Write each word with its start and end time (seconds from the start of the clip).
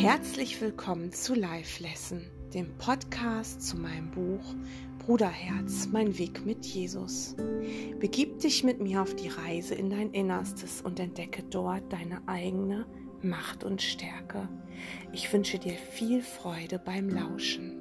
Herzlich 0.00 0.58
willkommen 0.62 1.12
zu 1.12 1.34
Life 1.34 1.82
Lesson, 1.82 2.24
dem 2.54 2.74
Podcast 2.78 3.60
zu 3.60 3.76
meinem 3.76 4.10
Buch 4.10 4.54
Bruderherz, 4.98 5.88
mein 5.92 6.16
Weg 6.16 6.46
mit 6.46 6.64
Jesus. 6.64 7.36
Begib 7.98 8.38
dich 8.38 8.64
mit 8.64 8.80
mir 8.80 9.02
auf 9.02 9.14
die 9.14 9.28
Reise 9.28 9.74
in 9.74 9.90
dein 9.90 10.12
Innerstes 10.12 10.80
und 10.80 10.98
entdecke 10.98 11.42
dort 11.42 11.92
deine 11.92 12.26
eigene 12.26 12.86
Macht 13.20 13.62
und 13.62 13.82
Stärke. 13.82 14.48
Ich 15.12 15.30
wünsche 15.34 15.58
dir 15.58 15.74
viel 15.74 16.22
Freude 16.22 16.78
beim 16.78 17.10
Lauschen. 17.10 17.76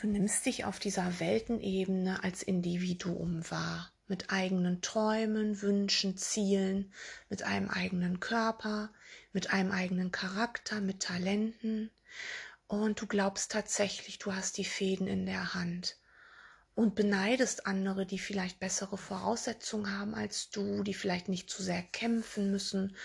Du 0.00 0.06
nimmst 0.06 0.46
dich 0.46 0.64
auf 0.64 0.78
dieser 0.78 1.20
Weltenebene 1.20 2.24
als 2.24 2.42
Individuum 2.42 3.42
wahr 3.50 3.91
mit 4.06 4.30
eigenen 4.30 4.82
Träumen, 4.82 5.62
Wünschen, 5.62 6.16
Zielen, 6.16 6.92
mit 7.28 7.42
einem 7.42 7.68
eigenen 7.68 8.20
Körper, 8.20 8.92
mit 9.32 9.52
einem 9.52 9.72
eigenen 9.72 10.10
Charakter, 10.10 10.80
mit 10.80 11.00
Talenten. 11.00 11.90
Und 12.66 13.00
du 13.00 13.06
glaubst 13.06 13.52
tatsächlich, 13.52 14.18
du 14.18 14.34
hast 14.34 14.58
die 14.58 14.64
Fäden 14.64 15.06
in 15.06 15.26
der 15.26 15.54
Hand 15.54 15.96
und 16.74 16.94
beneidest 16.94 17.66
andere, 17.66 18.06
die 18.06 18.18
vielleicht 18.18 18.58
bessere 18.58 18.96
Voraussetzungen 18.96 19.96
haben 19.96 20.14
als 20.14 20.50
du, 20.50 20.82
die 20.82 20.94
vielleicht 20.94 21.28
nicht 21.28 21.50
zu 21.50 21.62
sehr 21.62 21.82
kämpfen 21.82 22.50
müssen, 22.50 22.96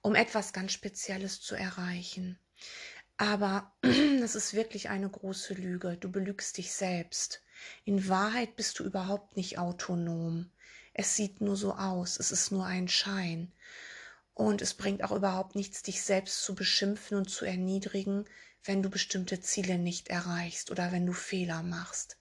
um 0.00 0.14
etwas 0.14 0.52
ganz 0.52 0.72
Spezielles 0.72 1.40
zu 1.40 1.54
erreichen. 1.54 2.38
Aber 3.16 3.72
das 4.20 4.34
ist 4.34 4.54
wirklich 4.54 4.88
eine 4.88 5.08
große 5.08 5.54
Lüge. 5.54 5.96
Du 5.96 6.10
belügst 6.10 6.58
dich 6.58 6.72
selbst. 6.72 7.42
In 7.84 8.08
Wahrheit 8.08 8.56
bist 8.56 8.78
du 8.78 8.84
überhaupt 8.84 9.36
nicht 9.36 9.58
autonom. 9.58 10.50
Es 10.94 11.16
sieht 11.16 11.40
nur 11.40 11.56
so 11.56 11.74
aus, 11.74 12.18
es 12.18 12.32
ist 12.32 12.52
nur 12.52 12.66
ein 12.66 12.88
Schein. 12.88 13.52
Und 14.34 14.62
es 14.62 14.74
bringt 14.74 15.04
auch 15.04 15.12
überhaupt 15.12 15.56
nichts, 15.56 15.82
dich 15.82 16.02
selbst 16.02 16.42
zu 16.42 16.54
beschimpfen 16.54 17.16
und 17.16 17.30
zu 17.30 17.44
erniedrigen, 17.44 18.24
wenn 18.64 18.82
du 18.82 18.90
bestimmte 18.90 19.40
Ziele 19.40 19.78
nicht 19.78 20.08
erreichst 20.08 20.70
oder 20.70 20.92
wenn 20.92 21.06
du 21.06 21.12
Fehler 21.12 21.62
machst. 21.62 22.16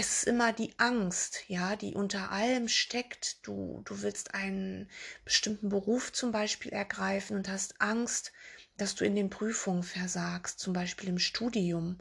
Es 0.00 0.18
ist 0.18 0.24
immer 0.28 0.52
die 0.52 0.78
Angst, 0.78 1.42
ja, 1.48 1.74
die 1.74 1.94
unter 1.94 2.30
allem 2.30 2.68
steckt. 2.68 3.44
Du, 3.44 3.82
du 3.84 4.02
willst 4.02 4.32
einen 4.32 4.88
bestimmten 5.24 5.70
Beruf 5.70 6.12
zum 6.12 6.30
Beispiel 6.30 6.72
ergreifen 6.72 7.36
und 7.36 7.48
hast 7.48 7.80
Angst, 7.80 8.32
dass 8.76 8.94
du 8.94 9.04
in 9.04 9.16
den 9.16 9.28
Prüfungen 9.28 9.82
versagst, 9.82 10.60
zum 10.60 10.72
Beispiel 10.72 11.08
im 11.08 11.18
Studium. 11.18 11.98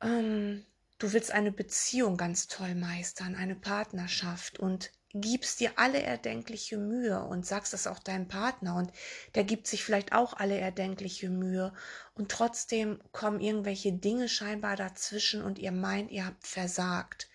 Ähm, 0.00 0.64
Du 1.00 1.14
willst 1.14 1.30
eine 1.30 1.50
Beziehung 1.50 2.18
ganz 2.18 2.46
toll 2.46 2.74
meistern, 2.74 3.34
eine 3.34 3.54
Partnerschaft 3.56 4.58
und 4.58 4.90
gibst 5.14 5.58
dir 5.58 5.72
alle 5.76 6.02
erdenkliche 6.02 6.76
Mühe 6.76 7.24
und 7.24 7.46
sagst 7.46 7.72
das 7.72 7.86
auch 7.86 8.00
deinem 8.00 8.28
Partner 8.28 8.76
und 8.76 8.92
der 9.34 9.44
gibt 9.44 9.66
sich 9.66 9.82
vielleicht 9.82 10.12
auch 10.12 10.34
alle 10.34 10.58
erdenkliche 10.58 11.30
Mühe 11.30 11.72
und 12.12 12.30
trotzdem 12.30 13.00
kommen 13.12 13.40
irgendwelche 13.40 13.94
Dinge 13.94 14.28
scheinbar 14.28 14.76
dazwischen 14.76 15.42
und 15.42 15.58
ihr 15.58 15.72
meint, 15.72 16.10
ihr 16.10 16.26
habt 16.26 16.46
versagt. 16.46 17.30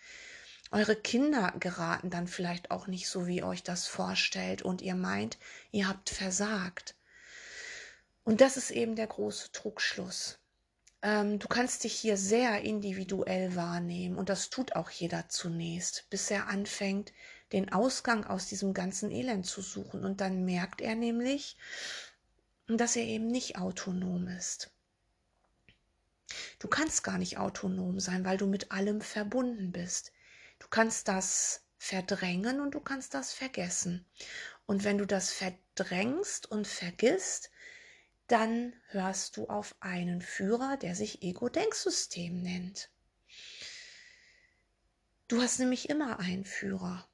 Eure 0.69 0.95
Kinder 0.95 1.51
geraten 1.59 2.11
dann 2.11 2.27
vielleicht 2.27 2.69
auch 2.69 2.85
nicht 2.85 3.09
so, 3.09 3.25
wie 3.25 3.37
ihr 3.37 3.47
euch 3.47 3.63
das 3.63 3.87
vorstellt 3.87 4.61
und 4.61 4.83
ihr 4.83 4.95
meint, 4.95 5.39
ihr 5.71 5.87
habt 5.87 6.11
versagt. 6.11 6.93
Und 8.23 8.41
das 8.41 8.57
ist 8.57 8.69
eben 8.69 8.95
der 8.95 9.07
große 9.07 9.51
Trugschluss. 9.53 10.37
Ähm, 11.05 11.37
du 11.37 11.47
kannst 11.47 11.83
dich 11.83 11.93
hier 11.93 12.17
sehr 12.17 12.61
individuell 12.63 13.55
wahrnehmen 13.55 14.17
und 14.17 14.27
das 14.27 14.49
tut 14.49 14.75
auch 14.75 14.89
jeder 14.89 15.29
zunächst, 15.29 16.09
bis 16.09 16.31
er 16.31 16.47
anfängt, 16.47 17.13
den 17.51 17.71
Ausgang 17.71 18.25
aus 18.25 18.47
diesem 18.47 18.73
ganzen 18.73 19.11
Elend 19.11 19.45
zu 19.45 19.61
suchen. 19.61 20.03
Und 20.03 20.19
dann 20.19 20.45
merkt 20.45 20.81
er 20.81 20.95
nämlich, 20.95 21.57
dass 22.65 22.95
er 22.95 23.03
eben 23.03 23.27
nicht 23.27 23.59
autonom 23.59 24.27
ist. 24.29 24.71
Du 26.57 26.67
kannst 26.67 27.03
gar 27.03 27.19
nicht 27.19 27.37
autonom 27.37 27.99
sein, 27.99 28.25
weil 28.25 28.37
du 28.37 28.47
mit 28.47 28.71
allem 28.71 28.99
verbunden 28.99 29.71
bist. 29.71 30.11
Du 30.57 30.67
kannst 30.69 31.07
das 31.07 31.61
verdrängen 31.77 32.59
und 32.61 32.71
du 32.71 32.79
kannst 32.79 33.13
das 33.13 33.31
vergessen. 33.31 34.07
Und 34.65 34.83
wenn 34.83 34.97
du 34.97 35.05
das 35.05 35.31
verdrängst 35.31 36.49
und 36.49 36.67
vergisst, 36.67 37.51
dann 38.27 38.73
hörst 38.87 39.37
du 39.37 39.47
auf 39.47 39.75
einen 39.79 40.21
Führer, 40.21 40.77
der 40.77 40.95
sich 40.95 41.21
Ego-Denksystem 41.21 42.41
nennt. 42.41 42.89
Du 45.27 45.41
hast 45.41 45.59
nämlich 45.59 45.89
immer 45.89 46.19
einen 46.19 46.45
Führer. 46.45 47.07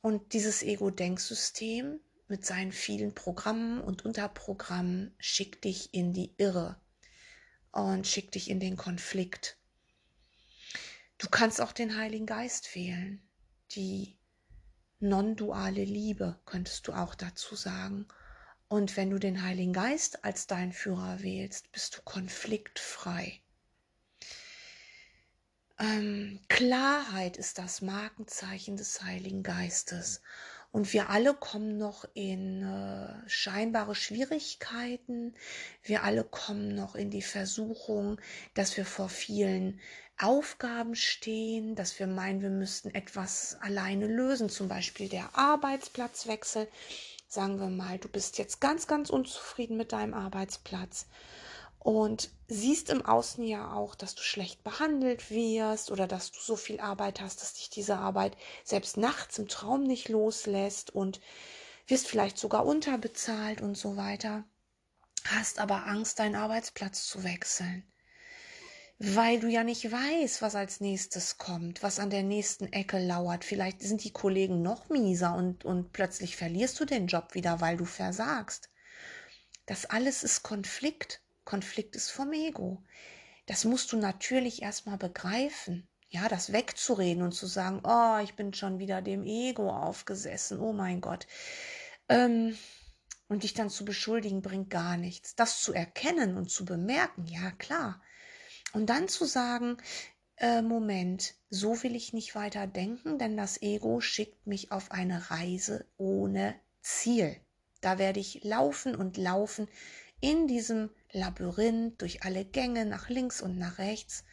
Und 0.00 0.32
dieses 0.32 0.62
Ego-Denksystem 0.62 2.00
mit 2.28 2.44
seinen 2.44 2.72
vielen 2.72 3.14
Programmen 3.14 3.80
und 3.80 4.04
Unterprogrammen 4.04 5.14
schickt 5.18 5.64
dich 5.64 5.94
in 5.94 6.12
die 6.12 6.34
Irre 6.38 6.80
und 7.70 8.06
schickt 8.06 8.34
dich 8.34 8.50
in 8.50 8.58
den 8.58 8.76
Konflikt. 8.76 9.58
Du 11.18 11.28
kannst 11.28 11.60
auch 11.60 11.72
den 11.72 11.96
Heiligen 11.96 12.26
Geist 12.26 12.74
wählen. 12.74 13.22
Die 13.72 14.16
non-duale 14.98 15.84
Liebe 15.84 16.40
könntest 16.46 16.88
du 16.88 16.92
auch 16.92 17.14
dazu 17.14 17.54
sagen. 17.54 18.08
Und 18.72 18.96
wenn 18.96 19.10
du 19.10 19.18
den 19.18 19.42
Heiligen 19.42 19.74
Geist 19.74 20.24
als 20.24 20.46
dein 20.46 20.72
Führer 20.72 21.22
wählst, 21.22 21.70
bist 21.72 21.94
du 21.94 22.02
konfliktfrei. 22.06 23.38
Ähm, 25.78 26.40
Klarheit 26.48 27.36
ist 27.36 27.58
das 27.58 27.82
Markenzeichen 27.82 28.78
des 28.78 29.02
Heiligen 29.02 29.42
Geistes. 29.42 30.22
Und 30.70 30.94
wir 30.94 31.10
alle 31.10 31.34
kommen 31.34 31.76
noch 31.76 32.06
in 32.14 32.62
äh, 32.62 33.28
scheinbare 33.28 33.94
Schwierigkeiten. 33.94 35.34
Wir 35.82 36.02
alle 36.02 36.24
kommen 36.24 36.74
noch 36.74 36.94
in 36.94 37.10
die 37.10 37.20
Versuchung, 37.20 38.22
dass 38.54 38.74
wir 38.78 38.86
vor 38.86 39.10
vielen 39.10 39.80
Aufgaben 40.16 40.94
stehen, 40.94 41.74
dass 41.74 41.98
wir 41.98 42.06
meinen, 42.06 42.40
wir 42.40 42.48
müssten 42.48 42.88
etwas 42.94 43.58
alleine 43.60 44.06
lösen, 44.06 44.48
zum 44.48 44.68
Beispiel 44.68 45.10
der 45.10 45.36
Arbeitsplatzwechsel 45.36 46.68
sagen 47.32 47.58
wir 47.58 47.68
mal, 47.68 47.98
du 47.98 48.08
bist 48.08 48.36
jetzt 48.36 48.60
ganz, 48.60 48.86
ganz 48.86 49.08
unzufrieden 49.08 49.78
mit 49.78 49.92
deinem 49.92 50.12
Arbeitsplatz 50.12 51.06
und 51.78 52.30
siehst 52.46 52.90
im 52.90 53.06
Außen 53.06 53.42
ja 53.44 53.72
auch, 53.72 53.94
dass 53.94 54.14
du 54.14 54.22
schlecht 54.22 54.62
behandelt 54.62 55.30
wirst 55.30 55.90
oder 55.90 56.06
dass 56.06 56.30
du 56.30 56.38
so 56.40 56.56
viel 56.56 56.78
Arbeit 56.78 57.20
hast, 57.22 57.40
dass 57.40 57.54
dich 57.54 57.70
diese 57.70 57.96
Arbeit 57.96 58.36
selbst 58.64 58.98
nachts 58.98 59.38
im 59.38 59.48
Traum 59.48 59.82
nicht 59.82 60.10
loslässt 60.10 60.94
und 60.94 61.20
wirst 61.86 62.06
vielleicht 62.06 62.38
sogar 62.38 62.66
unterbezahlt 62.66 63.62
und 63.62 63.76
so 63.76 63.96
weiter, 63.96 64.44
hast 65.24 65.58
aber 65.58 65.86
Angst, 65.86 66.18
deinen 66.18 66.36
Arbeitsplatz 66.36 67.06
zu 67.06 67.24
wechseln 67.24 67.82
weil 69.04 69.40
du 69.40 69.48
ja 69.48 69.64
nicht 69.64 69.90
weißt, 69.90 70.42
was 70.42 70.54
als 70.54 70.78
nächstes 70.78 71.36
kommt, 71.36 71.82
was 71.82 71.98
an 71.98 72.08
der 72.08 72.22
nächsten 72.22 72.72
Ecke 72.72 73.00
lauert. 73.00 73.44
Vielleicht 73.44 73.82
sind 73.82 74.04
die 74.04 74.12
Kollegen 74.12 74.62
noch 74.62 74.90
mieser 74.90 75.34
und, 75.34 75.64
und 75.64 75.92
plötzlich 75.92 76.36
verlierst 76.36 76.78
du 76.78 76.84
den 76.84 77.08
Job 77.08 77.34
wieder, 77.34 77.60
weil 77.60 77.76
du 77.76 77.84
versagst. 77.84 78.70
Das 79.66 79.86
alles 79.86 80.22
ist 80.22 80.44
Konflikt. 80.44 81.20
Konflikt 81.44 81.96
ist 81.96 82.10
vom 82.10 82.32
Ego. 82.32 82.80
Das 83.46 83.64
musst 83.64 83.90
du 83.90 83.96
natürlich 83.96 84.62
erstmal 84.62 84.98
begreifen. 84.98 85.88
Ja, 86.08 86.28
das 86.28 86.52
wegzureden 86.52 87.24
und 87.24 87.32
zu 87.32 87.46
sagen, 87.46 87.80
oh, 87.82 88.18
ich 88.22 88.36
bin 88.36 88.54
schon 88.54 88.78
wieder 88.78 89.02
dem 89.02 89.24
Ego 89.24 89.68
aufgesessen, 89.68 90.60
oh 90.60 90.72
mein 90.72 91.00
Gott. 91.00 91.26
Ähm, 92.08 92.56
und 93.26 93.42
dich 93.42 93.54
dann 93.54 93.68
zu 93.68 93.84
beschuldigen, 93.84 94.42
bringt 94.42 94.70
gar 94.70 94.96
nichts. 94.96 95.34
Das 95.34 95.60
zu 95.60 95.72
erkennen 95.72 96.36
und 96.36 96.52
zu 96.52 96.64
bemerken, 96.64 97.26
ja 97.26 97.50
klar, 97.50 98.00
und 98.72 98.86
dann 98.86 99.08
zu 99.08 99.24
sagen, 99.24 99.76
äh, 100.36 100.62
Moment, 100.62 101.34
so 101.50 101.82
will 101.82 101.94
ich 101.94 102.12
nicht 102.12 102.34
weiter 102.34 102.66
denken, 102.66 103.18
denn 103.18 103.36
das 103.36 103.60
Ego 103.62 104.00
schickt 104.00 104.46
mich 104.46 104.72
auf 104.72 104.90
eine 104.90 105.30
Reise 105.30 105.86
ohne 105.98 106.54
Ziel. 106.80 107.36
Da 107.80 107.98
werde 107.98 108.20
ich 108.20 108.42
laufen 108.44 108.94
und 108.94 109.16
laufen 109.16 109.68
in 110.20 110.46
diesem 110.46 110.90
Labyrinth 111.10 112.00
durch 112.00 112.22
alle 112.22 112.44
Gänge 112.44 112.86
nach 112.86 113.08
links 113.08 113.42
und 113.42 113.58
nach 113.58 113.78
rechts. 113.78 114.24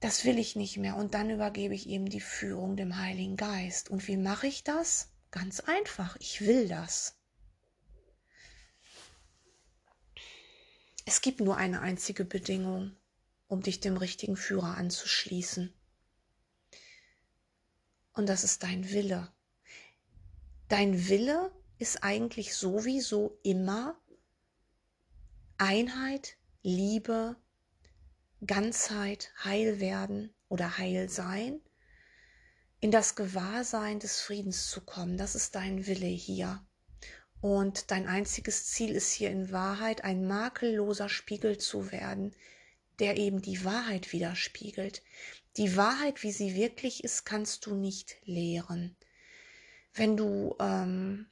Das 0.00 0.24
will 0.24 0.38
ich 0.38 0.56
nicht 0.56 0.76
mehr. 0.76 0.96
Und 0.96 1.14
dann 1.14 1.30
übergebe 1.30 1.74
ich 1.74 1.88
eben 1.88 2.06
die 2.06 2.20
Führung 2.20 2.76
dem 2.76 2.98
Heiligen 2.98 3.36
Geist. 3.36 3.90
Und 3.90 4.06
wie 4.08 4.16
mache 4.16 4.46
ich 4.46 4.64
das? 4.64 5.10
Ganz 5.30 5.60
einfach. 5.60 6.16
Ich 6.20 6.40
will 6.40 6.68
das. 6.68 7.16
Es 11.04 11.20
gibt 11.20 11.40
nur 11.40 11.56
eine 11.56 11.80
einzige 11.80 12.24
Bedingung 12.24 12.94
um 13.48 13.62
dich 13.62 13.80
dem 13.80 13.96
richtigen 13.96 14.36
Führer 14.36 14.76
anzuschließen. 14.76 15.72
Und 18.12 18.28
das 18.28 18.44
ist 18.44 18.62
dein 18.62 18.90
Wille. 18.90 19.32
Dein 20.68 21.08
Wille 21.08 21.50
ist 21.78 22.02
eigentlich 22.02 22.54
sowieso 22.54 23.38
immer 23.42 23.98
Einheit, 25.56 26.36
Liebe, 26.62 27.36
Ganzheit, 28.46 29.32
Heilwerden 29.42 30.34
oder 30.48 30.78
Heilsein, 30.78 31.60
in 32.80 32.90
das 32.90 33.16
Gewahrsein 33.16 33.98
des 33.98 34.20
Friedens 34.20 34.70
zu 34.70 34.82
kommen. 34.82 35.16
Das 35.16 35.34
ist 35.34 35.54
dein 35.54 35.86
Wille 35.86 36.06
hier. 36.06 36.64
Und 37.40 37.90
dein 37.90 38.06
einziges 38.06 38.66
Ziel 38.66 38.94
ist 38.94 39.12
hier 39.12 39.30
in 39.30 39.52
Wahrheit 39.52 40.04
ein 40.04 40.26
makelloser 40.26 41.08
Spiegel 41.08 41.58
zu 41.58 41.92
werden, 41.92 42.34
der 42.98 43.16
eben 43.16 43.42
die 43.42 43.64
Wahrheit 43.64 44.12
widerspiegelt. 44.12 45.02
Die 45.56 45.76
Wahrheit, 45.76 46.22
wie 46.22 46.32
sie 46.32 46.54
wirklich 46.54 47.04
ist, 47.04 47.24
kannst 47.24 47.66
du 47.66 47.74
nicht 47.74 48.16
lehren. 48.24 48.96
Wenn 49.94 50.16
du 50.16 50.56
ähm, 50.60 51.26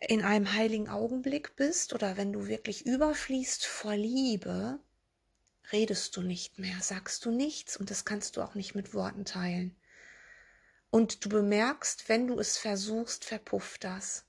in 0.00 0.22
einem 0.22 0.52
heiligen 0.52 0.88
Augenblick 0.88 1.56
bist 1.56 1.92
oder 1.94 2.16
wenn 2.16 2.32
du 2.32 2.46
wirklich 2.46 2.86
überfließt 2.86 3.64
vor 3.66 3.96
Liebe, 3.96 4.78
redest 5.72 6.16
du 6.16 6.22
nicht 6.22 6.58
mehr, 6.58 6.80
sagst 6.80 7.24
du 7.24 7.30
nichts 7.30 7.76
und 7.76 7.90
das 7.90 8.04
kannst 8.04 8.36
du 8.36 8.42
auch 8.42 8.54
nicht 8.54 8.74
mit 8.74 8.94
Worten 8.94 9.24
teilen. 9.24 9.74
Und 10.90 11.24
du 11.24 11.28
bemerkst, 11.28 12.08
wenn 12.08 12.26
du 12.26 12.38
es 12.38 12.58
versuchst, 12.58 13.24
verpufft 13.24 13.84
das. 13.84 14.25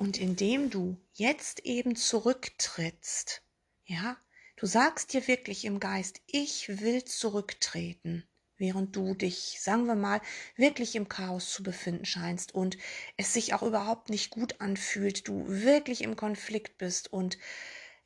Und 0.00 0.16
indem 0.16 0.70
du 0.70 0.96
jetzt 1.12 1.60
eben 1.66 1.94
zurücktrittst, 1.94 3.42
ja, 3.84 4.16
du 4.56 4.64
sagst 4.64 5.12
dir 5.12 5.28
wirklich 5.28 5.66
im 5.66 5.78
Geist, 5.78 6.22
ich 6.26 6.80
will 6.80 7.04
zurücktreten, 7.04 8.26
während 8.56 8.96
du 8.96 9.12
dich, 9.12 9.58
sagen 9.60 9.84
wir 9.84 9.96
mal, 9.96 10.22
wirklich 10.56 10.96
im 10.96 11.10
Chaos 11.10 11.52
zu 11.52 11.62
befinden 11.62 12.06
scheinst 12.06 12.54
und 12.54 12.78
es 13.18 13.34
sich 13.34 13.52
auch 13.52 13.62
überhaupt 13.62 14.08
nicht 14.08 14.30
gut 14.30 14.62
anfühlt, 14.62 15.28
du 15.28 15.44
wirklich 15.46 16.00
im 16.00 16.16
Konflikt 16.16 16.78
bist 16.78 17.12
und 17.12 17.36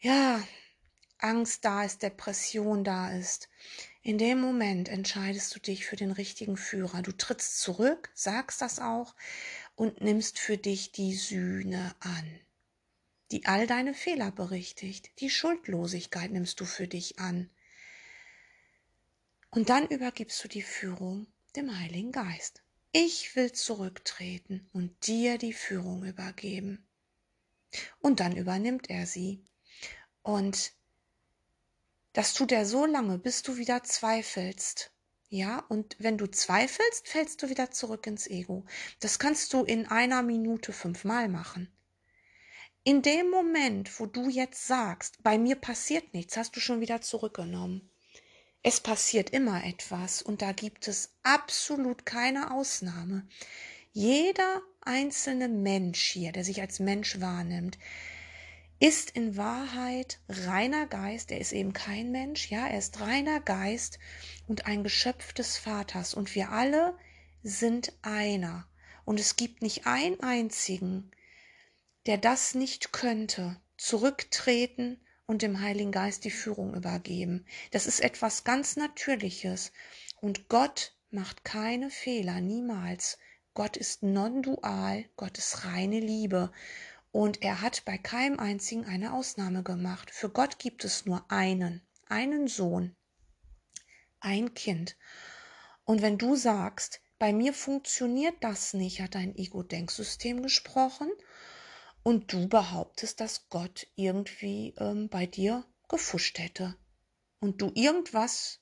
ja, 0.00 0.43
Angst 1.19 1.64
da 1.64 1.85
ist, 1.85 2.02
Depression 2.02 2.82
da 2.82 3.12
ist. 3.17 3.49
In 4.02 4.19
dem 4.19 4.40
Moment 4.40 4.88
entscheidest 4.88 5.55
du 5.55 5.61
dich 5.61 5.87
für 5.87 5.97
den 5.97 6.11
richtigen 6.11 6.56
Führer. 6.56 7.02
Du 7.02 7.12
trittst 7.12 7.61
zurück, 7.61 8.11
sagst 8.14 8.61
das 8.61 8.81
auch 8.81 9.14
und 9.76 10.00
nimmst 10.00 10.38
für 10.38 10.56
dich 10.56 10.93
die 10.93 11.15
Sühne 11.15 11.94
an, 12.00 12.41
die 13.31 13.47
all 13.47 13.67
deine 13.67 13.94
Fehler 13.94 14.31
berichtigt. 14.31 15.11
Die 15.21 15.31
Schuldlosigkeit 15.31 16.31
nimmst 16.31 16.61
du 16.61 16.65
für 16.65 16.87
dich 16.87 17.19
an. 17.19 17.50
Und 19.50 19.69
dann 19.69 19.87
übergibst 19.88 20.43
du 20.43 20.49
die 20.49 20.62
Führung 20.62 21.26
dem 21.56 21.79
Heiligen 21.79 22.12
Geist. 22.12 22.62
Ich 22.93 23.35
will 23.35 23.53
zurücktreten 23.53 24.69
und 24.73 25.06
dir 25.06 25.38
die 25.38 25.53
Führung 25.53 26.05
übergeben. 26.05 26.87
Und 28.00 28.21
dann 28.21 28.37
übernimmt 28.37 28.88
er 28.88 29.06
sie. 29.06 29.44
Und 30.23 30.73
das 32.12 32.35
tut 32.35 32.53
er 32.53 32.67
so 32.67 32.87
lange, 32.87 33.19
bis 33.19 33.43
du 33.43 33.56
wieder 33.56 33.82
zweifelst. 33.82 34.94
Ja, 35.35 35.65
und 35.69 35.97
wenn 35.99 36.17
du 36.17 36.29
zweifelst, 36.29 37.09
fällst 37.09 37.43
du 37.43 37.49
wieder 37.49 37.73
zurück 37.73 38.07
ins 38.07 38.29
Ego. 38.29 38.65
Das 39.01 39.19
kannst 39.19 39.53
du 39.53 39.65
in 39.65 39.85
einer 39.89 40.23
Minute 40.23 40.73
fünfmal 40.73 41.29
machen. 41.29 41.67
In 42.85 43.03
dem 43.03 43.31
Moment, 43.31 43.99
wo 43.99 44.07
du 44.07 44.29
jetzt 44.29 44.69
sagst, 44.69 45.25
bei 45.25 45.37
mir 45.37 45.57
passiert 45.57 46.15
nichts, 46.15 46.37
hast 46.37 46.55
du 46.55 46.61
schon 46.61 46.81
wieder 46.81 47.01
zurückgenommen. 47.01 47.91
Es 48.63 48.79
passiert 48.79 49.31
immer 49.31 49.65
etwas 49.65 50.23
und 50.23 50.41
da 50.41 50.53
gibt 50.53 50.87
es 50.87 51.17
absolut 51.25 52.07
keine 52.07 52.53
Ausnahme. 52.53 53.27
Jeder 53.93 54.63
einzelne 54.83 55.49
Mensch 55.49 56.13
hier, 56.13 56.31
der 56.31 56.45
sich 56.45 56.61
als 56.61 56.79
Mensch 56.79 57.21
wahrnimmt, 57.21 57.77
ist 58.81 59.11
in 59.11 59.37
Wahrheit 59.37 60.21
reiner 60.29 60.87
Geist, 60.87 61.31
er 61.31 61.38
ist 61.38 61.53
eben 61.53 61.73
kein 61.73 62.11
Mensch, 62.11 62.50
ja, 62.50 62.67
er 62.67 62.79
ist 62.79 63.00
reiner 63.00 63.41
Geist 63.41 63.99
und 64.47 64.67
ein 64.67 64.82
Geschöpf 64.82 65.32
des 65.32 65.56
Vaters. 65.56 66.15
Und 66.15 66.35
wir 66.35 66.50
alle 66.50 66.97
sind 67.43 67.93
einer. 68.03 68.67
Und 69.05 69.21
es 69.21 69.37
gibt 69.37 69.62
nicht 69.62 69.87
einen 69.87 70.21
einzigen, 70.21 71.11
der 72.06 72.19
das 72.19 72.55
nicht 72.55 72.93
könnte, 72.93 73.61
zurücktreten 73.76 75.00
und 75.26 75.43
dem 75.43 75.61
Heiligen 75.61 75.93
Geist 75.93 76.25
die 76.25 76.31
Führung 76.31 76.75
übergeben. 76.75 77.47
Das 77.71 77.87
ist 77.87 78.00
etwas 78.00 78.44
ganz 78.44 78.76
Natürliches. 78.76 79.73
Und 80.21 80.49
Gott 80.49 80.94
macht 81.11 81.44
keine 81.44 81.91
Fehler, 81.91 82.41
niemals. 82.41 83.19
Gott 83.55 83.76
ist 83.76 84.03
non-dual, 84.03 85.05
Gott 85.17 85.38
ist 85.38 85.65
reine 85.65 86.00
Liebe 86.00 86.50
und 87.14 87.43
er 87.43 87.61
hat 87.61 87.84
bei 87.84 87.96
keinem 87.96 88.40
einzigen 88.40 88.87
eine 88.87 89.12
Ausnahme 89.12 89.62
gemacht. 89.62 90.11
Für 90.11 90.28
Gott 90.28 90.58
gibt 90.58 90.84
es 90.84 91.06
nur 91.06 91.25
einen, 91.31 91.81
einen 92.08 92.49
Sohn, 92.49 92.96
ein 94.19 94.52
Kind. 94.55 94.96
Und 95.84 96.02
wenn 96.02 96.19
du 96.19 96.34
sagst, 96.34 97.00
bei 97.20 97.32
mir 97.32 97.55
funktioniert 97.55 98.34
das 98.40 98.75
nicht, 98.75 99.00
hat 99.00 99.14
dein 99.14 99.37
Ego-Denksystem 99.37 100.43
gesprochen, 100.43 101.08
und 102.02 102.32
du 102.32 102.49
behauptest, 102.49 103.20
dass 103.20 103.49
Gott 103.49 103.87
irgendwie 103.94 104.75
ähm, 104.78 105.08
bei 105.08 105.25
dir 105.25 105.64
gefuscht 105.88 106.40
hätte 106.40 106.76
und 107.38 107.62
du 107.62 107.70
irgendwas, 107.75 108.58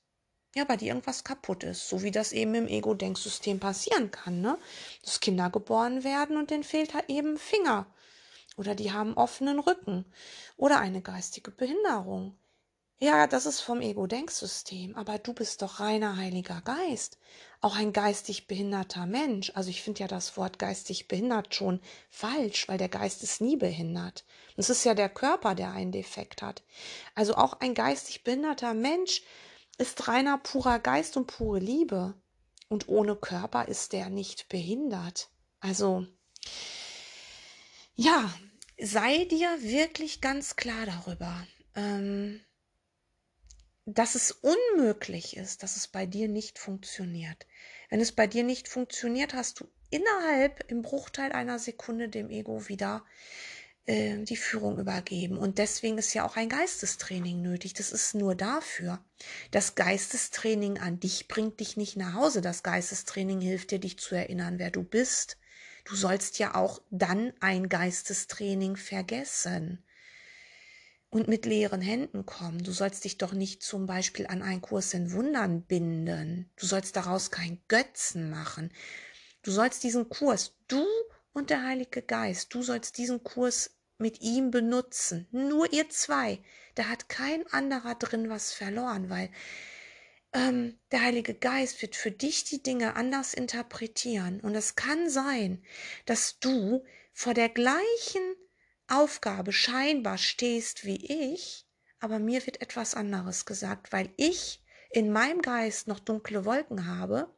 ja, 0.55 0.65
bei 0.65 0.77
dir 0.77 0.89
irgendwas 0.89 1.25
kaputt 1.25 1.65
ist, 1.65 1.89
so 1.89 2.03
wie 2.03 2.11
das 2.11 2.33
eben 2.33 2.55
im 2.55 2.69
Ego-Denksystem 2.69 3.61
passieren 3.61 4.11
kann, 4.11 4.43
ne? 4.43 4.59
Dass 5.03 5.21
Kinder 5.21 5.49
geboren 5.49 6.05
werden 6.05 6.37
und 6.37 6.51
denen 6.51 6.65
fehlt 6.65 6.93
halt 6.93 7.09
eben 7.09 7.39
Finger 7.39 7.87
oder 8.57 8.75
die 8.75 8.93
haben 8.93 9.15
offenen 9.15 9.59
Rücken 9.59 10.05
oder 10.57 10.81
eine 10.81 11.03
geistige 11.03 11.51
Behinderung. 11.51 12.37
Ja, 13.03 13.27
das 13.27 13.47
ist 13.47 13.61
vom 13.61 13.81
Ego-Denksystem, 13.81 14.95
aber 14.95 15.19
du 15.19 15.35
bist 15.35 15.61
doch 15.61 15.81
reiner 15.81 16.17
Heiliger 16.17 16.61
Geist, 16.61 17.19
auch 17.61 17.75
ein 17.75 17.93
geistig 17.93 18.47
behinderter 18.47 19.07
Mensch. 19.07 19.51
Also 19.57 19.71
ich 19.71 19.83
finde 19.83 20.03
ja 20.03 20.07
das 20.07 20.37
Wort 20.37 20.61
geistig 20.61 21.09
behindert 21.09 21.53
schon 21.53 21.81
falsch, 22.11 22.69
weil 22.69 22.79
der 22.79 22.89
Geist 22.89 23.25
ist 23.25 23.41
nie 23.41 23.57
behindert. 23.57 24.25
Es 24.57 24.71
ist 24.71 24.85
ja 24.85 24.95
der 24.95 25.09
Körper, 25.09 25.57
der 25.57 25.73
einen 25.73 25.91
Defekt 25.91 26.43
hat. 26.43 26.63
Also 27.17 27.35
auch 27.35 27.55
ein 27.55 27.75
geistig 27.75 28.23
behinderter 28.23 28.73
Mensch 28.73 29.23
ist 29.79 30.07
reiner 30.07 30.39
purer 30.39 30.79
Geist 30.79 31.17
und 31.17 31.27
pure 31.27 31.59
Liebe. 31.59 32.15
Und 32.69 32.89
ohne 32.89 33.17
Körper 33.17 33.67
ist 33.67 33.93
der 33.93 34.11
nicht 34.11 34.49
behindert. 34.49 35.29
Also 35.59 36.07
ja, 38.03 38.35
sei 38.81 39.25
dir 39.27 39.63
wirklich 39.63 40.21
ganz 40.21 40.57
klar 40.57 40.87
darüber, 40.87 41.47
ähm, 41.77 42.41
dass 43.85 44.15
es 44.17 44.33
unmöglich 44.33 45.37
ist, 45.37 45.63
dass 45.63 45.77
es 45.77 45.87
bei 45.89 46.07
dir 46.07 46.29
nicht 46.29 46.59
funktioniert. 46.59 47.47
Wenn 47.91 48.01
es 48.01 48.13
bei 48.13 48.27
dir 48.27 48.43
nicht 48.43 48.69
funktioniert, 48.69 49.35
hast 49.35 49.61
du 49.61 49.69
innerhalb 49.91 50.65
im 50.69 50.83
Bruchteil 50.83 51.33
einer 51.33 51.59
Sekunde 51.59 52.09
dem 52.09 52.31
Ego 52.31 52.69
wieder 52.69 53.05
äh, 53.87 54.19
die 54.19 54.37
Führung 54.37 54.79
übergeben. 54.79 55.39
Und 55.39 55.59
deswegen 55.59 55.99
ist 55.99 56.15
ja 56.15 56.27
auch 56.27 56.37
ein 56.37 56.49
Geistestraining 56.49 57.41
nötig. 57.41 57.75
Das 57.75 57.93
ist 57.93 58.15
nur 58.15 58.35
dafür. 58.35 59.05
Das 59.53 59.77
Geistestraining 59.77 60.79
an 60.79 60.99
dich 60.99 61.29
bringt 61.29 61.61
dich 61.61 61.77
nicht 61.77 61.97
nach 61.97 62.15
Hause. 62.15 62.41
Das 62.41 62.63
Geistestraining 62.65 63.41
hilft 63.41 63.71
dir, 63.71 63.79
dich 63.79 63.99
zu 63.99 64.15
erinnern, 64.17 64.59
wer 64.59 64.71
du 64.71 64.83
bist 64.83 65.37
Du 65.85 65.97
sollst 65.97 66.39
ja 66.39 66.55
auch 66.55 66.81
dann 66.91 67.33
ein 67.41 67.69
Geistestraining 67.69 68.77
vergessen 68.77 69.85
und 71.11 71.29
mit 71.29 71.45
leeren 71.45 71.83
Händen 71.83 72.25
kommen. 72.25 72.63
Du 72.63 72.73
sollst 72.73 73.05
dich 73.05 73.19
doch 73.19 73.33
nicht 73.33 73.63
zum 73.63 73.87
Beispiel 73.87 74.27
an 74.27 74.43
einen 74.43 74.63
Kurs 74.63 74.95
in 74.95 75.13
Wundern 75.13 75.63
binden. 75.63 76.51
Du 76.57 76.67
sollst 76.67 76.97
daraus 76.97 77.31
kein 77.31 77.61
Götzen 77.69 78.31
machen. 78.31 78.73
Du 79.43 79.51
sollst 79.51 79.83
diesen 79.83 80.09
Kurs, 80.09 80.55
du 80.69 80.87
und 81.33 81.51
der 81.51 81.65
Heilige 81.65 82.01
Geist, 82.01 82.55
du 82.55 82.63
sollst 82.63 82.97
diesen 82.97 83.25
Kurs 83.25 83.77
mit 83.99 84.21
ihm 84.21 84.51
benutzen. 84.51 85.27
Nur 85.33 85.73
ihr 85.73 85.89
zwei. 85.91 86.43
Da 86.75 86.85
hat 86.85 87.09
kein 87.09 87.47
anderer 87.53 87.95
drin 87.95 88.31
was 88.31 88.53
verloren, 88.53 89.11
weil 89.11 89.31
ähm, 90.33 90.79
der 90.91 91.03
Heilige 91.03 91.35
Geist 91.35 91.83
wird 91.83 91.97
für 91.97 92.11
dich 92.11 92.45
die 92.45 92.63
Dinge 92.63 92.97
anders 92.97 93.35
interpretieren. 93.35 94.41
Und 94.41 94.55
es 94.55 94.75
kann 94.77 95.09
sein, 95.11 95.63
dass 96.07 96.39
du 96.39 96.85
vor 97.13 97.35
der 97.35 97.49
gleichen 97.49 98.35
Aufgabe 98.89 99.53
scheinbar 99.53 100.19
stehst 100.19 100.85
wie 100.85 101.31
ich, 101.33 101.67
aber 102.01 102.19
mir 102.19 102.45
wird 102.47 102.61
etwas 102.61 102.95
anderes 102.95 103.47
gesagt, 103.47 103.93
weil 103.93 104.11
ich 104.17 104.63
in 104.91 105.11
meinem 105.11 105.41
Geist 105.41 105.89
noch 105.89 106.01
dunkle 106.01 106.45
Wolken 106.45 106.87
habe, 106.87 107.35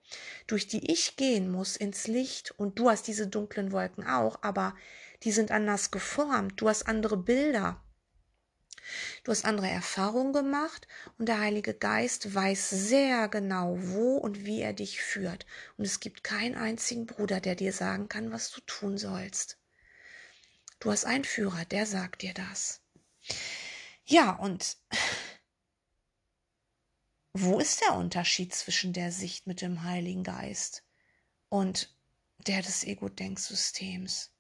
durch 0.47 0.67
die 0.67 0.91
ich 0.91 1.17
gehen 1.17 1.51
muss 1.51 1.77
ins 1.77 2.09
Licht. 2.09 2.53
Und 2.59 2.79
du 2.79 2.91
hast 2.91 3.07
diese 3.07 3.29
dunklen 3.29 3.71
Wolken 3.71 4.07
auch, 4.07 4.43
aber 4.43 4.75
die 5.23 5.31
sind 5.31 5.53
anders 5.53 5.91
geformt, 5.91 6.61
du 6.61 6.69
hast 6.69 6.89
andere 6.89 7.17
Bilder, 7.17 7.84
Du 9.23 9.33
hast 9.33 9.45
andere 9.45 9.69
Erfahrungen 9.69 10.33
gemacht 10.33 10.87
und 11.19 11.27
der 11.27 11.41
Heilige 11.41 11.75
Geist 11.75 12.35
weiß 12.35 12.71
sehr 12.71 13.29
genau, 13.29 13.77
wo 13.79 14.17
und 14.17 14.45
wie 14.45 14.61
er 14.61 14.73
dich 14.73 15.01
führt. 15.01 15.47
Und 15.77 15.85
es 15.85 16.01
gibt 16.01 16.25
keinen 16.25 16.55
einzigen 16.55 17.07
Bruder, 17.07 17.41
der 17.41 17.55
dir 17.55 17.73
sagen 17.73 18.09
kann, 18.09 18.33
was 18.33 18.51
du 18.51 18.61
tun 18.63 18.99
sollst. 18.99 19.59
Du 20.81 20.91
hast 20.91 21.05
einen 21.05 21.25
Führer, 21.25 21.65
der 21.65 21.87
sagt 21.87 22.23
dir 22.23 22.35
das. 22.35 22.83
Ja, 24.05 24.33
und 24.33 24.77
wo 27.33 27.59
ist 27.59 27.81
der 27.81 27.95
Unterschied 27.95 28.55
zwischen 28.55 28.93
der 28.93 29.11
Sicht 29.11 29.47
mit 29.47 29.61
dem 29.61 29.83
Heiligen 29.83 30.23
Geist 30.25 30.85
und 31.49 31.95
der 32.47 32.63
des 32.63 32.85
Ego-Denksystems. 32.85 34.31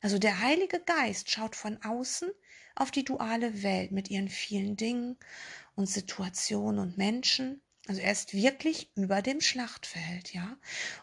Also 0.00 0.18
der 0.18 0.40
Heilige 0.40 0.80
Geist 0.80 1.30
schaut 1.30 1.56
von 1.56 1.82
außen 1.82 2.30
auf 2.80 2.90
die 2.90 3.04
duale 3.04 3.62
Welt 3.62 3.92
mit 3.92 4.10
ihren 4.10 4.28
vielen 4.28 4.76
Dingen 4.76 5.16
und 5.74 5.86
Situationen 5.86 6.78
und 6.78 6.98
Menschen. 6.98 7.60
Also 7.86 8.00
er 8.00 8.12
ist 8.12 8.34
wirklich 8.34 8.90
über 8.96 9.22
dem 9.22 9.40
Schlachtfeld, 9.40 10.34
ja. 10.34 10.58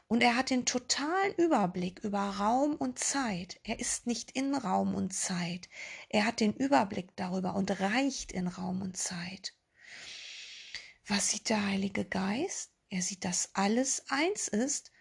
Und 0.08 0.22
er 0.22 0.36
hat 0.36 0.52
den 0.52 0.66
totalen 0.66 1.34
Überblick 1.36 2.00
über 2.00 2.20
Raum 2.20 2.76
und 2.76 3.00
Zeit. 3.00 3.60
Er 3.64 3.80
ist 3.80 4.06
nicht 4.06 4.32
in 4.32 4.54
Raum 4.54 4.94
und 4.94 5.12
Zeit. 5.12 5.68
Er 6.10 6.26
hat 6.26 6.40
den 6.40 6.54
Überblick 6.54 7.16
darüber 7.16 7.56
und 7.56 7.80
reicht 7.80 8.32
in 8.32 8.48
Raum 8.48 8.82
und 8.82 8.98
Zeit. 8.98 9.56
Was 11.08 11.32
sieht 11.32 11.50
der 11.50 11.66
Heilige 11.66 12.06
Geist? 12.06 12.72
Er 12.90 13.02
sieht, 13.02 13.26
dass 13.26 13.50
alles 13.54 14.04
eins 14.10 14.48
ist 14.48 14.92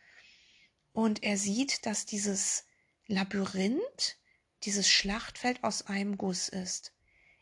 und 0.93 1.23
er 1.23 1.37
sieht, 1.37 1.87
dass 1.87 2.07
dieses 2.07 2.64
Labyrinth, 3.07 4.16
dieses 4.66 4.88
Schlachtfeld 4.88 5.62
aus 5.62 5.87
einem 5.87 6.18
Guss 6.18 6.49
ist. 6.49 6.92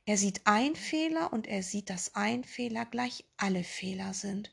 Er 0.05 0.17
sieht 0.17 0.43
ein 0.45 0.75
Fehler 0.75 1.33
und 1.33 1.47
er 1.47 1.62
sieht, 1.62 1.88
dass 1.88 2.14
ein 2.14 2.45
Fehler 2.45 2.85
gleich 2.87 3.25
alle 3.37 3.62
Fehler 3.62 4.14
sind. 4.14 4.50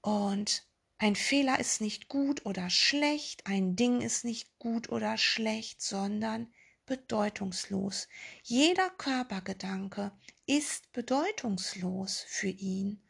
Und 0.00 0.66
ein 0.98 1.16
Fehler 1.16 1.58
ist 1.58 1.80
nicht 1.80 2.08
gut 2.08 2.46
oder 2.46 2.70
schlecht, 2.70 3.46
ein 3.46 3.76
Ding 3.76 4.00
ist 4.00 4.24
nicht 4.24 4.58
gut 4.58 4.88
oder 4.88 5.18
schlecht, 5.18 5.82
sondern 5.82 6.52
bedeutungslos. 6.86 8.08
Jeder 8.42 8.90
Körpergedanke 8.90 10.12
ist 10.46 10.92
bedeutungslos 10.92 12.24
für 12.26 12.48
ihn. 12.48 13.02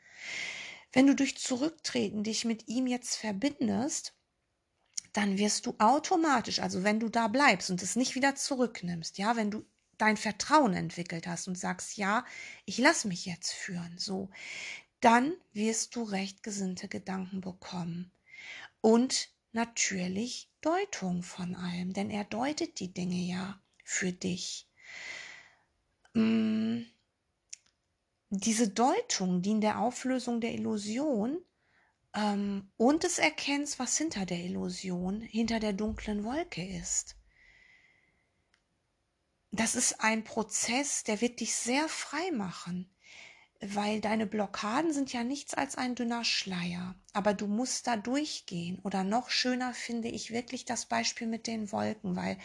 Wenn 0.92 1.06
du 1.06 1.14
durch 1.14 1.36
Zurücktreten 1.36 2.22
dich 2.22 2.44
mit 2.44 2.68
ihm 2.68 2.86
jetzt 2.86 3.16
verbindest, 3.16 4.14
dann 5.14 5.38
wirst 5.38 5.64
du 5.64 5.74
automatisch, 5.78 6.58
also 6.58 6.82
wenn 6.82 7.00
du 7.00 7.08
da 7.08 7.28
bleibst 7.28 7.70
und 7.70 7.82
es 7.82 7.96
nicht 7.96 8.16
wieder 8.16 8.34
zurücknimmst, 8.34 9.16
ja, 9.16 9.36
wenn 9.36 9.50
du 9.50 9.64
dein 9.96 10.16
Vertrauen 10.16 10.74
entwickelt 10.74 11.28
hast 11.28 11.46
und 11.46 11.56
sagst, 11.56 11.96
ja, 11.96 12.24
ich 12.66 12.78
lass 12.78 13.04
mich 13.04 13.24
jetzt 13.24 13.52
führen, 13.52 13.96
so, 13.96 14.28
dann 15.00 15.32
wirst 15.52 15.94
du 15.94 16.02
rechtgesinnte 16.02 16.88
Gedanken 16.88 17.40
bekommen. 17.40 18.10
Und 18.80 19.30
natürlich 19.52 20.50
Deutung 20.60 21.22
von 21.22 21.54
allem, 21.54 21.92
denn 21.92 22.10
er 22.10 22.24
deutet 22.24 22.80
die 22.80 22.92
Dinge 22.92 23.22
ja 23.22 23.60
für 23.84 24.12
dich. 24.12 24.66
Mm, 26.14 26.80
diese 28.30 28.68
Deutung 28.68 29.42
dient 29.42 29.62
der 29.62 29.78
Auflösung 29.78 30.40
der 30.40 30.54
Illusion 30.54 31.38
ähm, 32.14 32.70
und 32.76 33.02
des 33.02 33.18
Erkennens, 33.18 33.78
was 33.78 33.98
hinter 33.98 34.24
der 34.26 34.38
Illusion, 34.38 35.20
hinter 35.20 35.60
der 35.60 35.72
dunklen 35.72 36.24
Wolke 36.24 36.64
ist. 36.64 37.16
Das 39.50 39.74
ist 39.74 40.00
ein 40.00 40.24
Prozess, 40.24 41.04
der 41.04 41.20
wird 41.20 41.40
dich 41.40 41.54
sehr 41.54 41.88
frei 41.88 42.30
machen, 42.32 42.90
weil 43.60 44.00
deine 44.00 44.26
Blockaden 44.26 44.92
sind 44.92 45.12
ja 45.12 45.22
nichts 45.22 45.54
als 45.54 45.76
ein 45.76 45.94
dünner 45.94 46.24
Schleier, 46.24 46.96
aber 47.12 47.34
du 47.34 47.46
musst 47.46 47.86
da 47.86 47.96
durchgehen. 47.96 48.80
Oder 48.80 49.04
noch 49.04 49.30
schöner 49.30 49.72
finde 49.72 50.08
ich 50.08 50.32
wirklich 50.32 50.64
das 50.64 50.86
Beispiel 50.86 51.28
mit 51.28 51.46
den 51.46 51.70
Wolken, 51.70 52.16
weil 52.16 52.38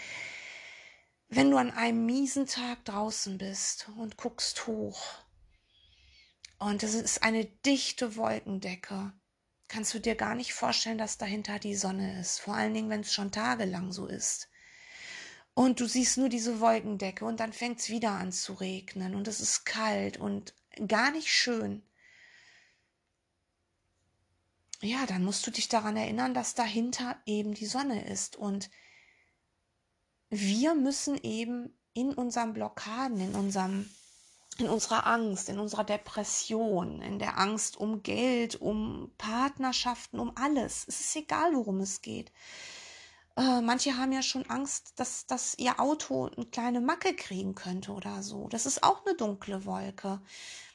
wenn 1.29 1.51
du 1.51 1.57
an 1.57 1.71
einem 1.71 2.05
miesen 2.05 2.47
Tag 2.47 2.85
draußen 2.85 3.37
bist 3.37 3.89
und 3.97 4.17
guckst 4.17 4.67
hoch 4.67 5.03
und 6.57 6.83
es 6.83 6.93
ist 6.93 7.23
eine 7.23 7.45
dichte 7.45 8.15
Wolkendecke 8.15 9.13
kannst 9.69 9.93
du 9.93 9.99
dir 9.99 10.15
gar 10.15 10.35
nicht 10.35 10.53
vorstellen, 10.53 10.97
dass 10.97 11.17
dahinter 11.17 11.59
die 11.59 11.75
Sonne 11.75 12.19
ist. 12.19 12.39
Vor 12.39 12.55
allen 12.55 12.73
Dingen, 12.73 12.89
wenn 12.89 13.01
es 13.01 13.13
schon 13.13 13.31
tagelang 13.31 13.93
so 13.93 14.07
ist. 14.07 14.49
Und 15.53 15.79
du 15.79 15.87
siehst 15.87 16.17
nur 16.17 16.29
diese 16.29 16.59
Wolkendecke 16.59 17.25
und 17.25 17.39
dann 17.39 17.53
fängt 17.53 17.79
es 17.79 17.89
wieder 17.89 18.11
an 18.11 18.31
zu 18.31 18.53
regnen 18.53 19.15
und 19.15 19.27
es 19.27 19.39
ist 19.39 19.65
kalt 19.65 20.17
und 20.17 20.53
gar 20.87 21.11
nicht 21.11 21.29
schön. 21.29 21.83
Ja, 24.81 25.05
dann 25.05 25.25
musst 25.25 25.45
du 25.45 25.51
dich 25.51 25.67
daran 25.67 25.97
erinnern, 25.97 26.33
dass 26.33 26.55
dahinter 26.55 27.21
eben 27.25 27.53
die 27.53 27.65
Sonne 27.65 28.07
ist. 28.07 28.37
Und 28.37 28.69
wir 30.29 30.75
müssen 30.75 31.21
eben 31.21 31.77
in 31.93 32.13
unseren 32.13 32.53
Blockaden, 32.53 33.19
in 33.19 33.35
unserem 33.35 33.89
in 34.59 34.69
unserer 34.69 35.07
Angst, 35.07 35.49
in 35.49 35.59
unserer 35.59 35.83
Depression, 35.83 37.01
in 37.01 37.19
der 37.19 37.37
Angst 37.37 37.77
um 37.77 38.03
Geld, 38.03 38.59
um 38.59 39.11
Partnerschaften, 39.17 40.19
um 40.19 40.31
alles. 40.35 40.85
Es 40.87 40.99
ist 40.99 41.15
egal, 41.15 41.53
worum 41.53 41.79
es 41.79 42.01
geht. 42.01 42.31
Äh, 43.37 43.61
manche 43.61 43.95
haben 43.97 44.11
ja 44.11 44.21
schon 44.21 44.49
Angst, 44.49 44.93
dass, 44.97 45.25
dass 45.25 45.57
ihr 45.57 45.79
Auto 45.79 46.29
eine 46.35 46.45
kleine 46.47 46.81
Macke 46.81 47.15
kriegen 47.15 47.55
könnte 47.55 47.93
oder 47.93 48.21
so. 48.21 48.47
Das 48.49 48.65
ist 48.65 48.83
auch 48.83 49.05
eine 49.05 49.15
dunkle 49.15 49.65
Wolke. 49.65 50.19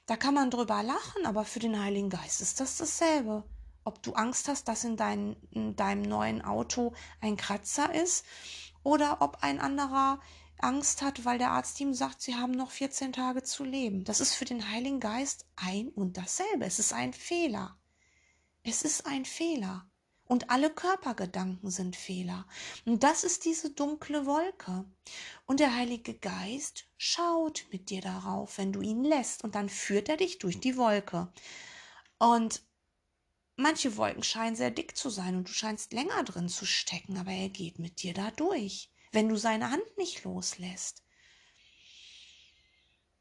Da 0.06 0.16
kann 0.16 0.34
man 0.34 0.50
drüber 0.50 0.82
lachen, 0.82 1.26
aber 1.26 1.44
für 1.44 1.58
den 1.58 1.78
Heiligen 1.82 2.10
Geist 2.10 2.40
ist 2.40 2.60
das 2.60 2.76
dasselbe. 2.76 3.44
Ob 3.84 4.02
du 4.02 4.14
Angst 4.14 4.48
hast, 4.48 4.66
dass 4.68 4.84
in, 4.84 4.96
dein, 4.96 5.36
in 5.50 5.76
deinem 5.76 6.02
neuen 6.02 6.42
Auto 6.42 6.94
ein 7.20 7.36
Kratzer 7.36 7.94
ist 7.94 8.24
oder 8.82 9.18
ob 9.20 9.42
ein 9.42 9.60
anderer 9.60 10.20
Angst 10.58 11.02
hat, 11.02 11.25
weil 11.25 11.38
der 11.38 11.50
Arzt 11.50 11.80
ihm 11.80 11.94
sagt, 11.94 12.23
sie 12.23 12.34
haben 12.34 12.52
noch 12.52 12.70
14 12.70 13.12
Tage 13.12 13.42
zu 13.42 13.64
leben. 13.64 14.04
Das 14.04 14.20
ist 14.20 14.34
für 14.34 14.44
den 14.44 14.70
Heiligen 14.70 15.00
Geist 15.00 15.46
ein 15.56 15.88
und 15.88 16.16
dasselbe. 16.16 16.64
Es 16.64 16.78
ist 16.78 16.92
ein 16.92 17.12
Fehler. 17.12 17.76
Es 18.62 18.82
ist 18.82 19.06
ein 19.06 19.25
Fehler. 19.25 19.87
Und 20.26 20.49
alle 20.50 20.70
Körpergedanken 20.70 21.70
sind 21.70 21.96
Fehler. 21.96 22.46
Und 22.87 23.02
das 23.02 23.25
ist 23.25 23.44
diese 23.44 23.70
dunkle 23.70 24.25
Wolke. 24.25 24.87
Und 25.44 25.61
der 25.61 25.75
Heilige 25.75 26.14
Geist 26.14 26.87
schaut 26.96 27.66
mit 27.70 27.90
dir 27.90 28.00
darauf, 28.00 28.56
wenn 28.56 28.73
du 28.73 28.80
ihn 28.80 29.04
lässt. 29.04 29.44
Und 29.44 29.54
dann 29.54 29.68
führt 29.68 30.08
er 30.08 30.16
dich 30.16 30.38
durch 30.38 30.61
die 30.61 30.78
Wolke. 30.78 31.30
Und 32.18 32.62
manche 33.56 33.99
Wolken 33.99 34.23
scheinen 34.23 34.56
sehr 34.56 34.70
dick 34.70 34.96
zu 34.96 35.11
sein 35.11 35.37
und 35.37 35.49
du 35.49 35.52
scheinst 35.52 35.92
länger 35.92 36.25
drin 36.25 36.49
zu 36.49 36.64
stecken, 36.64 37.18
aber 37.18 37.32
er 37.32 37.50
geht 37.50 37.78
mit 37.78 38.02
dir 38.02 38.14
da 38.14 38.30
durch 38.30 38.90
wenn 39.14 39.28
du 39.28 39.37
seine 39.37 39.71
Hand 39.71 39.97
nicht 39.97 40.25
loslässt. 40.25 41.02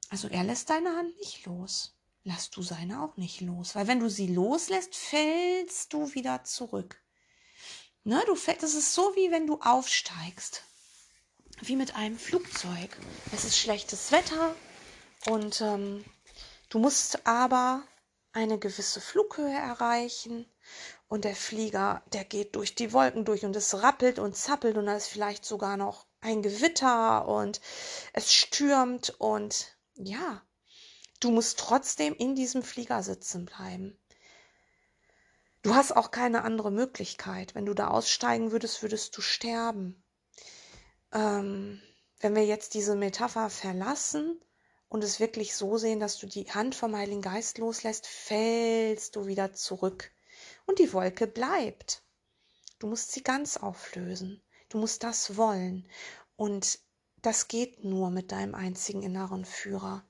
Also 0.09 0.27
er 0.27 0.43
lässt 0.43 0.69
deine 0.69 0.95
Hand 0.95 1.17
nicht 1.19 1.45
los. 1.45 1.95
Lass 2.23 2.49
du 2.49 2.61
seine 2.61 3.03
auch 3.03 3.17
nicht 3.17 3.41
los. 3.41 3.75
Weil 3.75 3.87
wenn 3.87 3.99
du 3.99 4.09
sie 4.09 4.27
loslässt, 4.27 4.95
fällst 4.95 5.93
du 5.93 6.13
wieder 6.13 6.43
zurück. 6.43 7.01
Ne, 8.03 8.21
du 8.25 8.35
fällst, 8.35 8.63
das 8.63 8.75
ist 8.75 8.93
so 8.93 9.15
wie 9.15 9.31
wenn 9.31 9.47
du 9.47 9.59
aufsteigst. 9.61 10.63
Wie 11.61 11.75
mit 11.75 11.95
einem 11.95 12.17
Flugzeug. 12.17 12.97
Es 13.31 13.45
ist 13.45 13.57
schlechtes 13.57 14.11
Wetter 14.11 14.55
und 15.27 15.61
ähm, 15.61 16.03
du 16.69 16.79
musst 16.79 17.25
aber 17.25 17.83
eine 18.33 18.57
gewisse 18.57 18.99
Flughöhe 18.99 19.55
erreichen 19.55 20.45
und 21.13 21.25
der 21.25 21.35
Flieger, 21.35 22.01
der 22.11 22.25
geht 22.25 22.55
durch 22.55 22.73
die 22.73 22.91
Wolken 22.91 23.23
durch 23.23 23.45
und 23.45 23.55
es 23.55 23.83
rappelt 23.83 24.17
und 24.17 24.35
zappelt 24.35 24.77
und 24.77 24.87
da 24.87 24.95
ist 24.95 25.05
vielleicht 25.05 25.45
sogar 25.45 25.77
noch 25.77 26.07
ein 26.21 26.41
Gewitter 26.41 27.27
und 27.27 27.61
es 28.13 28.33
stürmt 28.33 29.11
und 29.19 29.77
ja, 29.93 30.41
du 31.19 31.29
musst 31.29 31.59
trotzdem 31.59 32.15
in 32.15 32.33
diesem 32.33 32.63
Flieger 32.63 33.03
sitzen 33.03 33.45
bleiben. 33.45 33.95
Du 35.61 35.75
hast 35.75 35.95
auch 35.95 36.09
keine 36.09 36.43
andere 36.43 36.71
Möglichkeit. 36.71 37.53
Wenn 37.53 37.67
du 37.67 37.75
da 37.75 37.89
aussteigen 37.89 38.51
würdest, 38.51 38.81
würdest 38.81 39.15
du 39.15 39.21
sterben. 39.21 40.03
Ähm, 41.11 41.79
wenn 42.21 42.33
wir 42.33 42.43
jetzt 42.43 42.73
diese 42.73 42.95
Metapher 42.95 43.51
verlassen 43.51 44.41
und 44.89 45.03
es 45.03 45.19
wirklich 45.19 45.55
so 45.55 45.77
sehen, 45.77 45.99
dass 45.99 46.17
du 46.17 46.25
die 46.25 46.51
Hand 46.51 46.73
vom 46.73 46.95
Heiligen 46.95 47.21
Geist 47.21 47.59
loslässt, 47.59 48.07
fällst 48.07 49.15
du 49.15 49.27
wieder 49.27 49.53
zurück 49.53 50.11
und 50.65 50.79
die 50.79 50.93
Wolke 50.93 51.27
bleibt. 51.27 52.03
Du 52.79 52.87
musst 52.87 53.11
sie 53.11 53.23
ganz 53.23 53.57
auflösen. 53.57 54.41
Du 54.69 54.77
musst 54.77 55.03
das 55.03 55.37
wollen. 55.37 55.87
Und 56.35 56.79
das 57.21 57.47
geht 57.47 57.83
nur 57.83 58.09
mit 58.09 58.31
deinem 58.31 58.55
einzigen 58.55 59.03
inneren 59.03 59.45
Führer. 59.45 60.03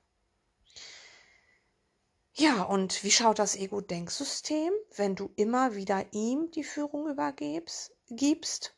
Ja, 2.32 2.62
und 2.62 3.04
wie 3.04 3.12
schaut 3.12 3.38
das 3.38 3.54
Ego-Denksystem, 3.54 4.72
wenn 4.96 5.14
du 5.14 5.30
immer 5.36 5.76
wieder 5.76 6.04
ihm 6.12 6.50
die 6.50 6.64
Führung 6.64 7.08
übergibst? 7.08 7.92
Gibst? 8.08 8.74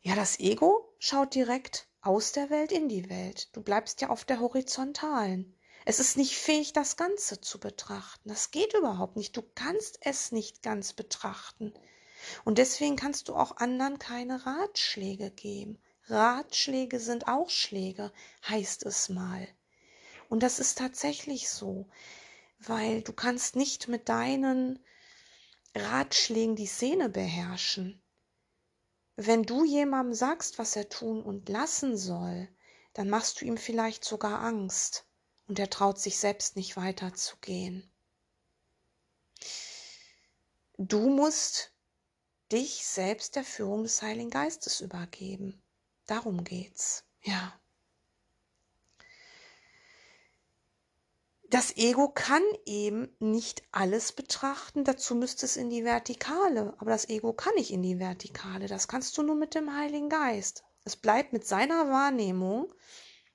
Ja, 0.00 0.14
das 0.14 0.40
Ego 0.40 0.94
schaut 0.98 1.34
direkt 1.34 1.88
aus 2.00 2.32
der 2.32 2.48
Welt 2.48 2.72
in 2.72 2.88
die 2.88 3.10
Welt. 3.10 3.54
Du 3.54 3.62
bleibst 3.62 4.00
ja 4.00 4.08
auf 4.08 4.24
der 4.24 4.40
horizontalen. 4.40 5.54
Es 5.84 5.98
ist 5.98 6.16
nicht 6.16 6.36
fähig, 6.36 6.72
das 6.72 6.96
Ganze 6.96 7.40
zu 7.40 7.58
betrachten. 7.58 8.28
Das 8.28 8.52
geht 8.52 8.74
überhaupt 8.74 9.16
nicht. 9.16 9.36
Du 9.36 9.42
kannst 9.54 9.98
es 10.02 10.30
nicht 10.30 10.62
ganz 10.62 10.92
betrachten. 10.92 11.74
Und 12.44 12.58
deswegen 12.58 12.94
kannst 12.94 13.28
du 13.28 13.34
auch 13.34 13.56
anderen 13.56 13.98
keine 13.98 14.46
Ratschläge 14.46 15.30
geben. 15.30 15.82
Ratschläge 16.06 17.00
sind 17.00 17.26
auch 17.26 17.50
Schläge, 17.50 18.12
heißt 18.48 18.84
es 18.84 19.08
mal. 19.08 19.48
Und 20.28 20.42
das 20.42 20.60
ist 20.60 20.78
tatsächlich 20.78 21.48
so, 21.50 21.88
weil 22.60 23.02
du 23.02 23.12
kannst 23.12 23.56
nicht 23.56 23.88
mit 23.88 24.08
deinen 24.08 24.78
Ratschlägen 25.74 26.54
die 26.54 26.66
Szene 26.66 27.08
beherrschen. 27.08 28.00
Wenn 29.16 29.42
du 29.42 29.64
jemandem 29.64 30.14
sagst, 30.14 30.58
was 30.58 30.76
er 30.76 30.88
tun 30.88 31.22
und 31.22 31.48
lassen 31.48 31.96
soll, 31.96 32.48
dann 32.94 33.10
machst 33.10 33.40
du 33.40 33.44
ihm 33.44 33.56
vielleicht 33.56 34.04
sogar 34.04 34.40
Angst 34.40 35.06
und 35.48 35.58
er 35.58 35.70
traut 35.70 35.98
sich 35.98 36.18
selbst 36.18 36.56
nicht 36.56 36.76
weiterzugehen. 36.76 37.90
Du 40.78 41.08
musst 41.08 41.72
dich 42.50 42.84
selbst 42.84 43.36
der 43.36 43.44
Führung 43.44 43.82
des 43.82 44.02
Heiligen 44.02 44.30
Geistes 44.30 44.80
übergeben. 44.80 45.62
Darum 46.06 46.44
geht's. 46.44 47.04
Ja. 47.22 47.58
Das 51.52 51.76
Ego 51.76 52.08
kann 52.08 52.42
eben 52.64 53.14
nicht 53.18 53.62
alles 53.72 54.12
betrachten, 54.12 54.84
dazu 54.84 55.14
müsste 55.14 55.44
es 55.44 55.58
in 55.58 55.68
die 55.68 55.84
Vertikale, 55.84 56.74
aber 56.78 56.90
das 56.90 57.10
Ego 57.10 57.34
kann 57.34 57.54
nicht 57.56 57.70
in 57.70 57.82
die 57.82 57.98
Vertikale, 57.98 58.68
das 58.68 58.88
kannst 58.88 59.18
du 59.18 59.22
nur 59.22 59.34
mit 59.34 59.54
dem 59.54 59.76
Heiligen 59.76 60.08
Geist. 60.08 60.64
Es 60.84 60.96
bleibt 60.96 61.34
mit 61.34 61.46
seiner 61.46 61.90
Wahrnehmung, 61.90 62.72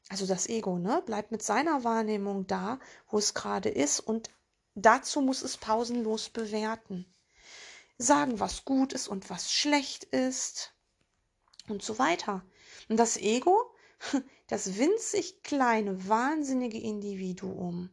also 0.10 0.26
das 0.26 0.48
Ego, 0.48 0.78
ne, 0.78 1.04
bleibt 1.06 1.32
mit 1.32 1.44
seiner 1.44 1.84
Wahrnehmung 1.84 2.48
da, 2.48 2.80
wo 3.10 3.18
es 3.18 3.34
gerade 3.34 3.70
ist 3.70 4.00
und 4.00 4.30
dazu 4.76 5.22
muss 5.22 5.42
es 5.42 5.58
pausenlos 5.58 6.30
bewerten. 6.30 7.06
Sagen, 7.98 8.40
was 8.40 8.64
gut 8.64 8.94
ist 8.94 9.08
und 9.08 9.30
was 9.30 9.52
schlecht 9.52 10.04
ist 10.06 10.74
und 11.68 11.84
so 11.84 12.00
weiter. 12.00 12.46
Und 12.90 12.98
das 12.98 13.18
Ego, 13.18 13.74
das 14.48 14.78
winzig 14.78 15.44
kleine, 15.44 16.08
wahnsinnige 16.08 16.80
Individuum, 16.80 17.90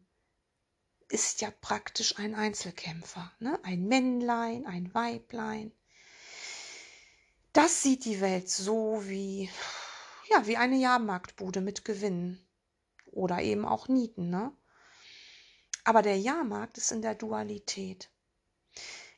ist 1.08 1.40
ja 1.40 1.50
praktisch 1.60 2.18
ein 2.18 2.34
Einzelkämpfer, 2.34 3.32
ne? 3.38 3.58
ein 3.62 3.86
Männlein, 3.86 4.66
ein 4.66 4.92
Weiblein. 4.94 5.72
Das 7.52 7.82
sieht 7.82 8.04
die 8.04 8.20
Welt 8.20 8.48
so 8.48 9.02
wie, 9.04 9.48
ja, 10.30 10.46
wie 10.46 10.56
eine 10.56 10.76
Jahrmarktbude 10.76 11.60
mit 11.60 11.84
Gewinnen 11.84 12.44
oder 13.12 13.42
eben 13.42 13.64
auch 13.64 13.88
Nieten. 13.88 14.30
Ne? 14.30 14.52
Aber 15.84 16.02
der 16.02 16.18
Jahrmarkt 16.18 16.78
ist 16.78 16.92
in 16.92 17.02
der 17.02 17.14
Dualität. 17.14 18.10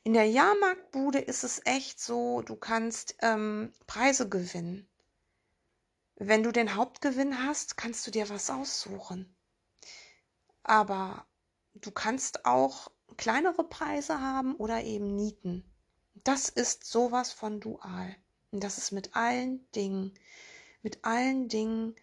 In 0.02 0.12
der 0.12 0.26
Jahrmarktbude 0.26 1.18
ist 1.18 1.44
es 1.44 1.60
echt 1.64 2.00
so, 2.00 2.42
du 2.42 2.56
kannst 2.56 3.16
ähm, 3.22 3.72
Preise 3.86 4.28
gewinnen. 4.28 4.88
Wenn 6.16 6.42
du 6.42 6.52
den 6.52 6.76
Hauptgewinn 6.76 7.44
hast, 7.44 7.76
kannst 7.76 8.06
du 8.06 8.10
dir 8.10 8.28
was 8.28 8.48
aussuchen. 8.50 9.34
Aber 10.62 11.26
du 11.74 11.90
kannst 11.90 12.44
auch 12.44 12.90
kleinere 13.16 13.64
Preise 13.64 14.20
haben 14.20 14.54
oder 14.56 14.82
eben 14.82 15.14
Nieten. 15.14 15.64
Das 16.24 16.48
ist 16.48 16.84
sowas 16.84 17.32
von 17.32 17.60
dual. 17.60 18.16
Und 18.50 18.64
das 18.64 18.78
ist 18.78 18.92
mit 18.92 19.14
allen 19.14 19.70
Dingen, 19.72 20.14
mit 20.86 21.04
allen 21.04 21.48
Dingen, 21.48 21.96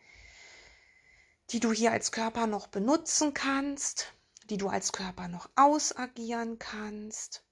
die 1.52 1.62
du 1.62 1.72
hier 1.72 1.94
als 1.94 2.12
Körper 2.12 2.48
noch 2.48 2.68
benutzen 2.68 3.34
kannst, 3.34 4.12
die 4.50 4.58
du 4.58 4.68
als 4.68 4.92
Körper 4.92 5.30
noch 5.30 5.50
ausagieren 5.56 6.60
kannst. 6.60 7.46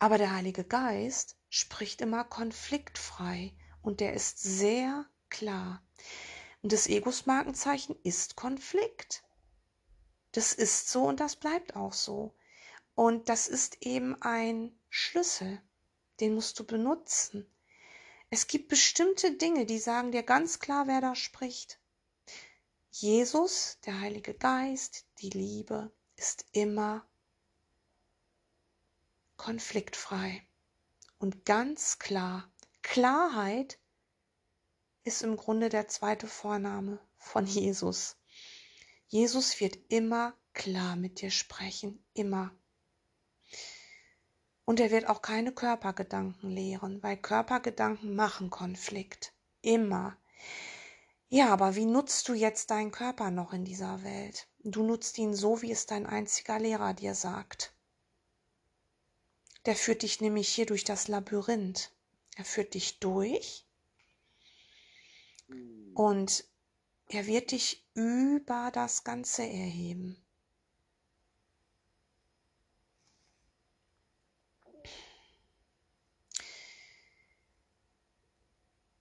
Aber 0.00 0.18
der 0.18 0.34
Heilige 0.34 0.64
Geist 0.64 1.36
spricht 1.48 2.00
immer 2.00 2.24
konfliktfrei 2.24 3.54
und 3.82 4.00
der 4.00 4.14
ist 4.14 4.42
sehr 4.42 5.06
klar. 5.30 5.80
Und 6.62 6.72
das 6.72 6.88
Egos 6.88 7.26
Markenzeichen 7.26 7.94
ist 8.02 8.34
Konflikt. 8.34 9.22
Das 10.32 10.54
ist 10.54 10.88
so 10.90 11.04
und 11.04 11.20
das 11.20 11.36
bleibt 11.36 11.76
auch 11.76 11.92
so. 11.92 12.34
Und 12.96 13.28
das 13.28 13.46
ist 13.46 13.86
eben 13.86 14.20
ein 14.22 14.76
Schlüssel, 14.88 15.62
den 16.18 16.34
musst 16.34 16.58
du 16.58 16.64
benutzen. 16.64 17.46
Es 18.30 18.46
gibt 18.46 18.68
bestimmte 18.68 19.36
Dinge, 19.36 19.66
die 19.66 19.78
sagen 19.78 20.12
dir 20.12 20.22
ganz 20.22 20.58
klar, 20.58 20.86
wer 20.86 21.00
da 21.00 21.14
spricht. 21.14 21.78
Jesus, 22.90 23.78
der 23.86 24.00
Heilige 24.00 24.34
Geist, 24.34 25.06
die 25.20 25.30
Liebe 25.30 25.92
ist 26.16 26.46
immer 26.52 27.06
konfliktfrei 29.36 30.46
und 31.18 31.44
ganz 31.44 31.98
klar. 31.98 32.50
Klarheit 32.82 33.78
ist 35.04 35.22
im 35.22 35.36
Grunde 35.36 35.68
der 35.68 35.88
zweite 35.88 36.26
Vorname 36.26 36.98
von 37.18 37.46
Jesus. 37.46 38.16
Jesus 39.08 39.60
wird 39.60 39.78
immer 39.88 40.34
klar 40.52 40.96
mit 40.96 41.20
dir 41.20 41.30
sprechen, 41.30 42.04
immer. 42.14 42.50
Und 44.66 44.80
er 44.80 44.90
wird 44.90 45.08
auch 45.08 45.22
keine 45.22 45.52
Körpergedanken 45.52 46.50
lehren, 46.50 47.02
weil 47.02 47.16
Körpergedanken 47.16 48.14
machen 48.14 48.50
Konflikt. 48.50 49.32
Immer. 49.62 50.18
Ja, 51.28 51.52
aber 51.52 51.76
wie 51.76 51.86
nutzt 51.86 52.28
du 52.28 52.34
jetzt 52.34 52.70
deinen 52.70 52.90
Körper 52.90 53.30
noch 53.30 53.52
in 53.52 53.64
dieser 53.64 54.02
Welt? 54.02 54.48
Du 54.64 54.82
nutzt 54.82 55.16
ihn 55.18 55.34
so, 55.34 55.62
wie 55.62 55.70
es 55.70 55.86
dein 55.86 56.04
einziger 56.04 56.58
Lehrer 56.58 56.94
dir 56.94 57.14
sagt. 57.14 57.72
Der 59.66 59.76
führt 59.76 60.02
dich 60.02 60.20
nämlich 60.20 60.48
hier 60.48 60.66
durch 60.66 60.84
das 60.84 61.08
Labyrinth. 61.08 61.92
Er 62.36 62.44
führt 62.44 62.74
dich 62.74 62.98
durch 62.98 63.64
und 65.94 66.44
er 67.08 67.26
wird 67.26 67.52
dich 67.52 67.86
über 67.94 68.70
das 68.72 69.04
Ganze 69.04 69.42
erheben. 69.42 70.20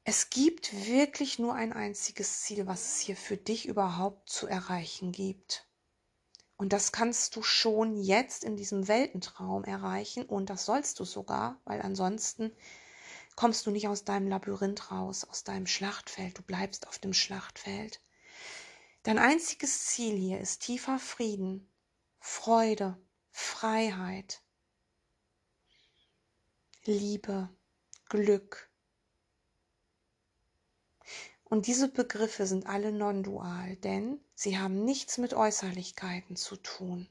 Es 0.07 0.29
gibt 0.29 0.85
wirklich 0.85 1.39
nur 1.39 1.55
ein 1.55 1.73
einziges 1.73 2.41
Ziel, 2.41 2.67
was 2.67 2.85
es 2.85 2.99
hier 2.99 3.17
für 3.17 3.37
dich 3.37 3.67
überhaupt 3.67 4.29
zu 4.29 4.45
erreichen 4.45 5.11
gibt. 5.11 5.67
Und 6.57 6.73
das 6.73 6.91
kannst 6.91 7.35
du 7.35 7.41
schon 7.41 7.97
jetzt 7.97 8.43
in 8.43 8.55
diesem 8.55 8.87
Weltentraum 8.87 9.63
erreichen 9.63 10.23
und 10.23 10.51
das 10.51 10.65
sollst 10.65 10.99
du 10.99 11.05
sogar, 11.05 11.59
weil 11.65 11.81
ansonsten 11.81 12.55
kommst 13.35 13.65
du 13.65 13.71
nicht 13.71 13.87
aus 13.87 14.03
deinem 14.03 14.27
Labyrinth 14.27 14.91
raus, 14.91 15.23
aus 15.23 15.43
deinem 15.43 15.65
Schlachtfeld, 15.65 16.37
du 16.37 16.43
bleibst 16.43 16.87
auf 16.87 16.99
dem 16.99 17.15
Schlachtfeld. 17.15 17.99
Dein 19.01 19.17
einziges 19.17 19.87
Ziel 19.87 20.15
hier 20.15 20.39
ist 20.39 20.61
tiefer 20.61 20.99
Frieden, 20.99 21.67
Freude, 22.19 22.95
Freiheit, 23.31 24.43
Liebe, 26.83 27.49
Glück, 28.07 28.69
und 31.55 31.67
diese 31.67 31.87
Begriffe 31.87 32.45
sind 32.47 32.67
alle 32.67 32.91
non-dual, 32.91 33.77
denn 33.77 34.19
sie 34.33 34.59
haben 34.59 34.83
nichts 34.83 35.17
mit 35.17 35.33
Äußerlichkeiten 35.33 36.35
zu 36.35 36.57
tun. 36.57 37.07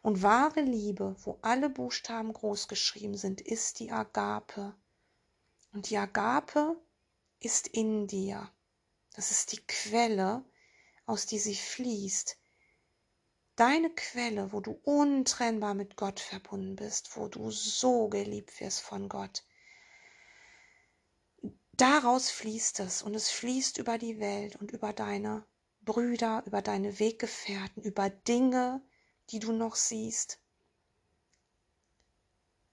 Und 0.00 0.22
wahre 0.22 0.62
Liebe, 0.62 1.14
wo 1.22 1.38
alle 1.42 1.68
Buchstaben 1.68 2.32
groß 2.32 2.68
geschrieben 2.68 3.18
sind, 3.18 3.42
ist 3.42 3.80
die 3.80 3.92
Agape. 3.92 4.74
Und 5.74 5.90
die 5.90 5.98
Agape 5.98 6.80
ist 7.40 7.68
in 7.68 8.06
dir. 8.06 8.50
Das 9.12 9.30
ist 9.30 9.52
die 9.52 9.60
Quelle, 9.66 10.42
aus 11.04 11.26
die 11.26 11.38
sie 11.38 11.54
fließt. 11.54 12.38
Deine 13.54 13.90
Quelle, 13.90 14.50
wo 14.54 14.60
du 14.60 14.80
untrennbar 14.84 15.74
mit 15.74 15.96
Gott 15.96 16.20
verbunden 16.20 16.76
bist, 16.76 17.18
wo 17.18 17.28
du 17.28 17.50
so 17.50 18.08
geliebt 18.08 18.58
wirst 18.60 18.80
von 18.80 19.10
Gott 19.10 19.44
daraus 21.80 22.30
fließt 22.30 22.80
es 22.80 23.02
und 23.02 23.14
es 23.14 23.30
fließt 23.30 23.78
über 23.78 23.98
die 23.98 24.20
Welt 24.20 24.56
und 24.56 24.70
über 24.70 24.92
deine 24.92 25.46
Brüder, 25.82 26.42
über 26.46 26.62
deine 26.62 26.98
Weggefährten, 26.98 27.82
über 27.82 28.10
Dinge, 28.10 28.82
die 29.30 29.38
du 29.38 29.52
noch 29.52 29.76
siehst. 29.76 30.38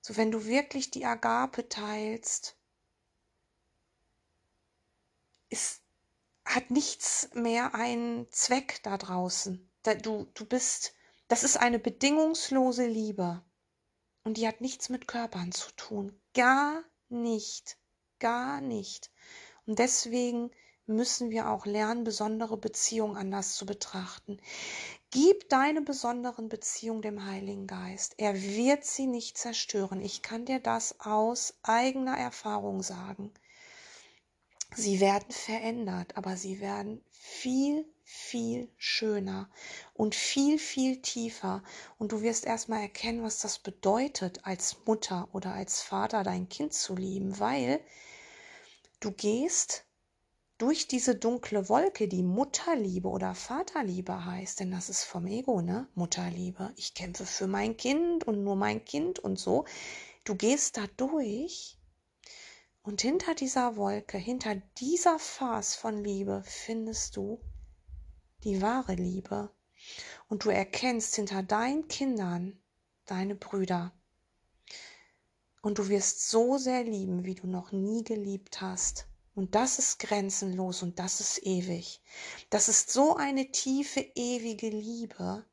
So 0.01 0.17
wenn 0.17 0.31
du 0.31 0.45
wirklich 0.45 0.91
die 0.91 1.05
Agape 1.05 1.69
teilst, 1.69 2.57
ist, 5.49 5.81
hat 6.45 6.71
nichts 6.71 7.29
mehr 7.33 7.75
einen 7.75 8.31
Zweck 8.31 8.81
da 8.83 8.97
draußen. 8.97 9.69
Du, 10.01 10.27
du 10.33 10.45
bist, 10.45 10.93
das 11.27 11.43
ist 11.43 11.57
eine 11.57 11.79
bedingungslose 11.79 12.87
Liebe. 12.87 13.43
Und 14.23 14.37
die 14.37 14.47
hat 14.47 14.61
nichts 14.61 14.89
mit 14.89 15.07
Körpern 15.07 15.51
zu 15.51 15.71
tun. 15.75 16.19
Gar 16.33 16.83
nicht 17.09 17.77
gar 18.21 18.61
nicht. 18.61 19.11
Und 19.65 19.79
deswegen 19.79 20.51
müssen 20.87 21.29
wir 21.29 21.49
auch 21.49 21.65
lernen, 21.65 22.05
besondere 22.05 22.57
Beziehungen 22.57 23.17
anders 23.17 23.55
zu 23.55 23.65
betrachten. 23.65 24.39
Gib 25.09 25.49
deine 25.49 25.81
besonderen 25.81 26.47
Beziehungen 26.47 27.01
dem 27.01 27.25
Heiligen 27.25 27.67
Geist. 27.67 28.13
Er 28.17 28.41
wird 28.41 28.85
sie 28.85 29.07
nicht 29.07 29.37
zerstören. 29.37 29.99
Ich 30.01 30.21
kann 30.21 30.45
dir 30.45 30.59
das 30.59 31.01
aus 31.01 31.55
eigener 31.63 32.17
Erfahrung 32.17 32.81
sagen. 32.81 33.33
Sie 34.73 35.01
werden 35.01 35.31
verändert, 35.31 36.15
aber 36.15 36.37
sie 36.37 36.61
werden 36.61 37.03
viel, 37.09 37.85
viel 38.05 38.69
schöner 38.77 39.49
und 39.93 40.15
viel, 40.15 40.57
viel 40.57 41.01
tiefer. 41.01 41.61
Und 41.97 42.13
du 42.13 42.21
wirst 42.21 42.45
erstmal 42.45 42.81
erkennen, 42.81 43.21
was 43.21 43.39
das 43.39 43.59
bedeutet, 43.59 44.45
als 44.45 44.77
Mutter 44.85 45.27
oder 45.33 45.53
als 45.53 45.81
Vater 45.81 46.23
dein 46.23 46.47
Kind 46.47 46.73
zu 46.73 46.95
lieben, 46.95 47.37
weil 47.37 47.81
du 49.01 49.11
gehst 49.11 49.85
durch 50.57 50.87
diese 50.87 51.15
dunkle 51.15 51.67
Wolke, 51.69 52.07
die 52.07 52.21
Mutterliebe 52.21 53.09
oder 53.09 53.33
Vaterliebe 53.33 54.25
heißt, 54.25 54.59
denn 54.59 54.71
das 54.71 54.89
ist 54.89 55.03
vom 55.03 55.25
Ego, 55.25 55.61
ne? 55.61 55.89
Mutterliebe. 55.95 56.71
Ich 56.75 56.93
kämpfe 56.93 57.25
für 57.25 57.47
mein 57.47 57.75
Kind 57.77 58.23
und 58.23 58.43
nur 58.43 58.55
mein 58.55 58.85
Kind 58.85 59.17
und 59.17 59.39
so. 59.39 59.65
Du 60.23 60.35
gehst 60.35 60.77
da 60.77 60.85
durch 60.97 61.79
und 62.83 63.01
hinter 63.01 63.33
dieser 63.33 63.75
Wolke, 63.75 64.19
hinter 64.19 64.55
dieser 64.77 65.17
Phase 65.17 65.77
von 65.79 66.03
Liebe 66.03 66.43
findest 66.45 67.17
du 67.17 67.41
die 68.43 68.61
wahre 68.61 68.93
Liebe. 68.93 69.49
Und 70.27 70.45
du 70.45 70.49
erkennst 70.49 71.15
hinter 71.15 71.41
deinen 71.41 71.87
Kindern 71.87 72.61
deine 73.05 73.33
Brüder. 73.33 73.93
Und 75.61 75.77
du 75.77 75.89
wirst 75.89 76.29
so 76.29 76.57
sehr 76.57 76.83
lieben, 76.83 77.23
wie 77.23 77.35
du 77.35 77.47
noch 77.47 77.71
nie 77.71 78.03
geliebt 78.03 78.61
hast. 78.61 79.07
Und 79.33 79.55
das 79.55 79.79
ist 79.79 79.99
grenzenlos 79.99 80.83
und 80.83 80.99
das 80.99 81.19
ist 81.19 81.45
ewig. 81.45 82.01
Das 82.49 82.67
ist 82.67 82.91
so 82.91 83.15
eine 83.15 83.51
tiefe, 83.51 84.01
ewige 84.15 84.69
Liebe. 84.69 85.45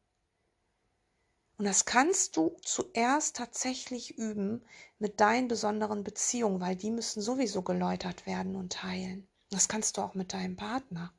Und 1.59 1.65
das 1.65 1.85
kannst 1.85 2.37
du 2.37 2.57
zuerst 2.63 3.37
tatsächlich 3.37 4.17
üben 4.17 4.65
mit 4.99 5.21
deinen 5.21 5.49
besonderen 5.49 6.05
Beziehungen, 6.05 6.61
weil 6.61 6.77
die 6.77 6.91
müssen 6.91 7.21
sowieso 7.21 7.63
geläutert 7.63 8.27
werden 8.27 8.57
und 8.57 8.83
heilen. 8.83 9.29
Das 9.51 9.69
kannst 9.69 9.97
du 9.97 10.03
auch 10.03 10.15
mit 10.15 10.33
deinem 10.33 10.57
Partner. 10.57 11.13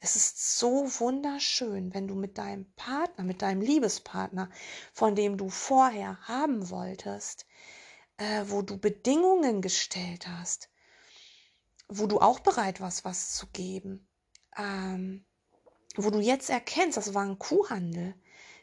Es 0.00 0.16
ist 0.16 0.58
so 0.58 0.88
wunderschön, 0.98 1.92
wenn 1.94 2.08
du 2.08 2.14
mit 2.14 2.38
deinem 2.38 2.72
Partner, 2.74 3.22
mit 3.22 3.42
deinem 3.42 3.60
Liebespartner, 3.60 4.50
von 4.92 5.14
dem 5.14 5.36
du 5.36 5.50
vorher 5.50 6.18
haben 6.22 6.70
wolltest, 6.70 7.46
äh, 8.20 8.44
wo 8.50 8.60
du 8.62 8.76
Bedingungen 8.78 9.62
gestellt 9.62 10.28
hast, 10.28 10.68
wo 11.88 12.06
du 12.06 12.20
auch 12.20 12.40
bereit 12.40 12.80
warst, 12.80 13.04
was 13.04 13.34
zu 13.34 13.46
geben, 13.48 14.06
ähm, 14.56 15.24
wo 15.96 16.10
du 16.10 16.20
jetzt 16.20 16.50
erkennst, 16.50 16.98
das 16.98 17.14
war 17.14 17.24
ein 17.24 17.38
Kuhhandel, 17.38 18.14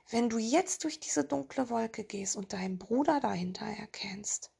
wenn 0.09 0.29
du 0.29 0.37
jetzt 0.37 0.83
durch 0.83 0.99
diese 0.99 1.25
dunkle 1.25 1.69
Wolke 1.69 2.03
gehst 2.03 2.37
und 2.37 2.53
deinen 2.53 2.77
Bruder 2.77 3.19
dahinter 3.19 3.65
erkennst. 3.65 4.51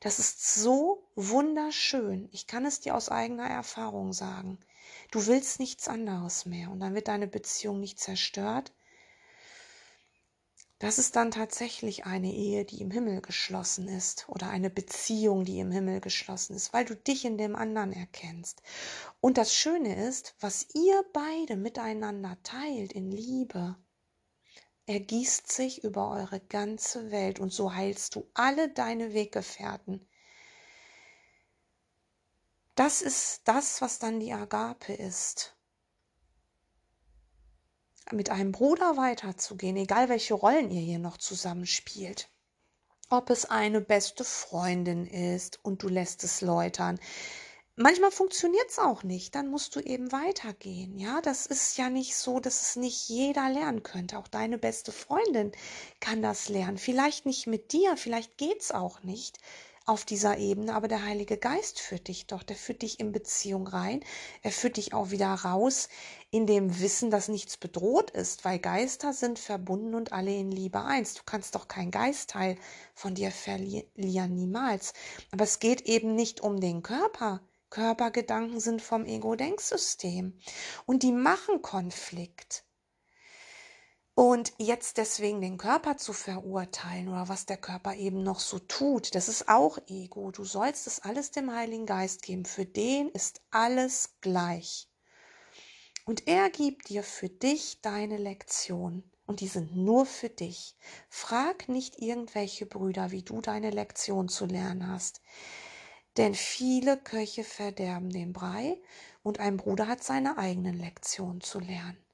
Das 0.00 0.18
ist 0.18 0.54
so 0.54 1.08
wunderschön. 1.14 2.28
Ich 2.32 2.46
kann 2.46 2.66
es 2.66 2.80
dir 2.80 2.94
aus 2.94 3.08
eigener 3.08 3.48
Erfahrung 3.48 4.12
sagen. 4.12 4.58
Du 5.10 5.26
willst 5.26 5.60
nichts 5.60 5.88
anderes 5.88 6.46
mehr 6.46 6.70
und 6.70 6.80
dann 6.80 6.94
wird 6.94 7.08
deine 7.08 7.28
Beziehung 7.28 7.80
nicht 7.80 7.98
zerstört. 7.98 8.72
Das 10.78 10.98
ist 10.98 11.16
dann 11.16 11.30
tatsächlich 11.32 12.06
eine 12.06 12.32
Ehe, 12.32 12.64
die 12.64 12.80
im 12.80 12.90
Himmel 12.90 13.20
geschlossen 13.20 13.88
ist 13.88 14.28
oder 14.28 14.48
eine 14.50 14.70
Beziehung, 14.70 15.44
die 15.44 15.58
im 15.58 15.72
Himmel 15.72 16.00
geschlossen 16.00 16.54
ist, 16.54 16.72
weil 16.72 16.84
du 16.84 16.94
dich 16.94 17.24
in 17.24 17.36
dem 17.36 17.56
anderen 17.56 17.92
erkennst. 17.92 18.62
Und 19.20 19.38
das 19.38 19.52
Schöne 19.54 20.06
ist, 20.06 20.36
was 20.40 20.68
ihr 20.74 21.04
beide 21.12 21.56
miteinander 21.56 22.38
teilt 22.44 22.92
in 22.92 23.10
Liebe, 23.10 23.76
ergießt 24.86 25.50
sich 25.50 25.82
über 25.84 26.10
eure 26.10 26.40
ganze 26.40 27.10
Welt 27.10 27.40
und 27.40 27.52
so 27.52 27.74
heilst 27.74 28.14
du 28.14 28.30
alle 28.34 28.68
deine 28.68 29.12
Weggefährten 29.14 30.08
das 32.78 33.02
ist 33.02 33.40
das, 33.46 33.82
was 33.82 33.98
dann 33.98 34.20
die 34.20 34.32
Agape 34.32 34.92
ist. 34.92 35.57
Mit 38.12 38.30
einem 38.30 38.52
Bruder 38.52 38.96
weiterzugehen, 38.96 39.76
egal 39.76 40.08
welche 40.08 40.32
Rollen 40.32 40.70
ihr 40.70 40.80
hier 40.80 40.98
noch 40.98 41.18
zusammenspielt. 41.18 42.30
Ob 43.10 43.28
es 43.28 43.44
eine 43.44 43.82
beste 43.82 44.24
Freundin 44.24 45.06
ist 45.06 45.62
und 45.62 45.82
du 45.82 45.88
lässt 45.88 46.24
es 46.24 46.40
läutern. 46.40 46.98
Manchmal 47.76 48.10
funktioniert 48.10 48.70
es 48.70 48.78
auch 48.78 49.02
nicht, 49.02 49.34
dann 49.34 49.48
musst 49.50 49.76
du 49.76 49.80
eben 49.80 50.10
weitergehen. 50.10 50.98
Ja, 50.98 51.20
das 51.20 51.46
ist 51.46 51.76
ja 51.76 51.90
nicht 51.90 52.16
so, 52.16 52.40
dass 52.40 52.62
es 52.62 52.76
nicht 52.76 53.08
jeder 53.08 53.50
lernen 53.50 53.82
könnte. 53.82 54.18
Auch 54.18 54.26
deine 54.26 54.58
beste 54.58 54.90
Freundin 54.90 55.52
kann 56.00 56.22
das 56.22 56.48
lernen. 56.48 56.78
Vielleicht 56.78 57.26
nicht 57.26 57.46
mit 57.46 57.72
dir, 57.72 57.96
vielleicht 57.96 58.36
geht 58.38 58.62
es 58.62 58.72
auch 58.72 59.02
nicht 59.02 59.38
auf 59.88 60.04
dieser 60.04 60.38
Ebene, 60.38 60.74
aber 60.74 60.86
der 60.86 61.04
Heilige 61.04 61.38
Geist 61.38 61.80
führt 61.80 62.08
dich 62.08 62.26
doch, 62.26 62.42
der 62.42 62.56
führt 62.56 62.82
dich 62.82 63.00
in 63.00 63.12
Beziehung 63.12 63.66
rein, 63.66 64.04
er 64.42 64.52
führt 64.52 64.76
dich 64.76 64.92
auch 64.92 65.10
wieder 65.10 65.28
raus 65.28 65.88
in 66.30 66.46
dem 66.46 66.78
Wissen, 66.80 67.10
dass 67.10 67.28
nichts 67.28 67.56
bedroht 67.56 68.10
ist, 68.10 68.44
weil 68.44 68.58
Geister 68.58 69.14
sind 69.14 69.38
verbunden 69.38 69.94
und 69.94 70.12
alle 70.12 70.34
in 70.34 70.50
Liebe 70.50 70.82
eins. 70.82 71.14
Du 71.14 71.22
kannst 71.24 71.54
doch 71.54 71.68
kein 71.68 71.90
Geistteil 71.90 72.56
von 72.94 73.14
dir 73.14 73.30
verlieren, 73.30 74.34
niemals. 74.34 74.92
Aber 75.30 75.44
es 75.44 75.58
geht 75.58 75.82
eben 75.82 76.14
nicht 76.14 76.42
um 76.42 76.60
den 76.60 76.82
Körper. 76.82 77.40
Körpergedanken 77.70 78.60
sind 78.60 78.82
vom 78.82 79.04
Ego-Denksystem 79.04 80.38
und 80.86 81.02
die 81.02 81.12
machen 81.12 81.62
Konflikt. 81.62 82.64
Und 84.18 84.52
jetzt 84.58 84.96
deswegen 84.96 85.40
den 85.40 85.58
Körper 85.58 85.96
zu 85.96 86.12
verurteilen 86.12 87.06
oder 87.06 87.28
was 87.28 87.46
der 87.46 87.56
Körper 87.56 87.94
eben 87.94 88.24
noch 88.24 88.40
so 88.40 88.58
tut, 88.58 89.14
das 89.14 89.28
ist 89.28 89.48
auch 89.48 89.78
Ego. 89.86 90.32
Du 90.32 90.42
sollst 90.42 90.88
es 90.88 90.98
alles 90.98 91.30
dem 91.30 91.54
Heiligen 91.54 91.86
Geist 91.86 92.22
geben. 92.22 92.44
Für 92.44 92.64
den 92.64 93.10
ist 93.10 93.40
alles 93.52 94.16
gleich. 94.20 94.88
Und 96.04 96.26
er 96.26 96.50
gibt 96.50 96.88
dir 96.88 97.04
für 97.04 97.28
dich 97.28 97.80
deine 97.80 98.16
Lektion. 98.16 99.08
Und 99.24 99.38
die 99.38 99.46
sind 99.46 99.76
nur 99.76 100.04
für 100.04 100.30
dich. 100.30 100.74
Frag 101.08 101.68
nicht 101.68 102.02
irgendwelche 102.02 102.66
Brüder, 102.66 103.12
wie 103.12 103.22
du 103.22 103.40
deine 103.40 103.70
Lektion 103.70 104.28
zu 104.28 104.46
lernen 104.46 104.88
hast. 104.88 105.22
Denn 106.16 106.34
viele 106.34 106.96
Köche 106.96 107.44
verderben 107.44 108.10
den 108.10 108.32
Brei 108.32 108.82
und 109.22 109.38
ein 109.38 109.56
Bruder 109.56 109.86
hat 109.86 110.02
seine 110.02 110.38
eigenen 110.38 110.76
Lektionen 110.76 111.40
zu 111.40 111.60
lernen. 111.60 112.07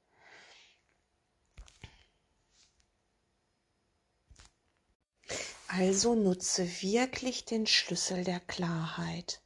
Also 5.68 6.14
nutze 6.14 6.66
wirklich 6.82 7.44
den 7.44 7.66
Schlüssel 7.66 8.24
der 8.24 8.40
Klarheit. 8.40 9.40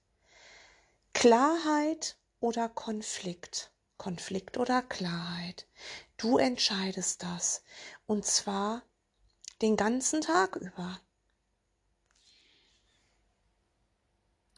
Klarheit 1.13 2.17
oder 2.41 2.69
Konflikt. 2.69 3.71
Konflikt 3.97 4.59
oder 4.59 4.83
Klarheit. 4.83 5.67
Du 6.17 6.39
entscheidest 6.39 7.23
das. 7.23 7.63
Und 8.07 8.25
zwar 8.25 8.83
den 9.63 9.77
ganzen 9.77 10.21
Tag 10.21 10.57
über. 10.57 11.01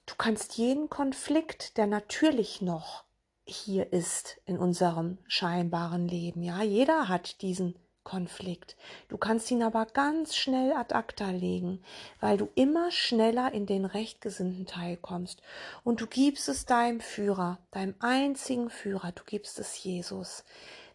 Du 0.06 0.14
kannst 0.16 0.54
jeden 0.54 0.90
Konflikt, 0.90 1.76
der 1.76 1.86
natürlich 1.86 2.60
noch 2.60 3.04
hier 3.44 3.92
ist 3.92 4.40
in 4.44 4.58
unserem 4.58 5.18
scheinbaren 5.26 6.06
Leben, 6.06 6.42
ja, 6.42 6.62
jeder 6.62 7.08
hat 7.08 7.42
diesen 7.42 7.78
Konflikt. 8.04 8.76
Du 9.08 9.18
kannst 9.18 9.50
ihn 9.50 9.62
aber 9.62 9.86
ganz 9.86 10.34
schnell 10.34 10.72
ad 10.72 10.94
acta 10.94 11.30
legen, 11.30 11.82
weil 12.20 12.38
du 12.38 12.48
immer 12.54 12.90
schneller 12.90 13.52
in 13.52 13.66
den 13.66 13.84
rechtgesinnten 13.84 14.66
Teil 14.66 14.96
kommst. 14.96 15.42
Und 15.84 16.00
du 16.00 16.06
gibst 16.06 16.48
es 16.48 16.66
deinem 16.66 17.00
Führer, 17.00 17.58
deinem 17.70 17.94
einzigen 18.00 18.70
Führer, 18.70 19.12
du 19.12 19.22
gibst 19.24 19.58
es 19.58 19.82
Jesus, 19.82 20.44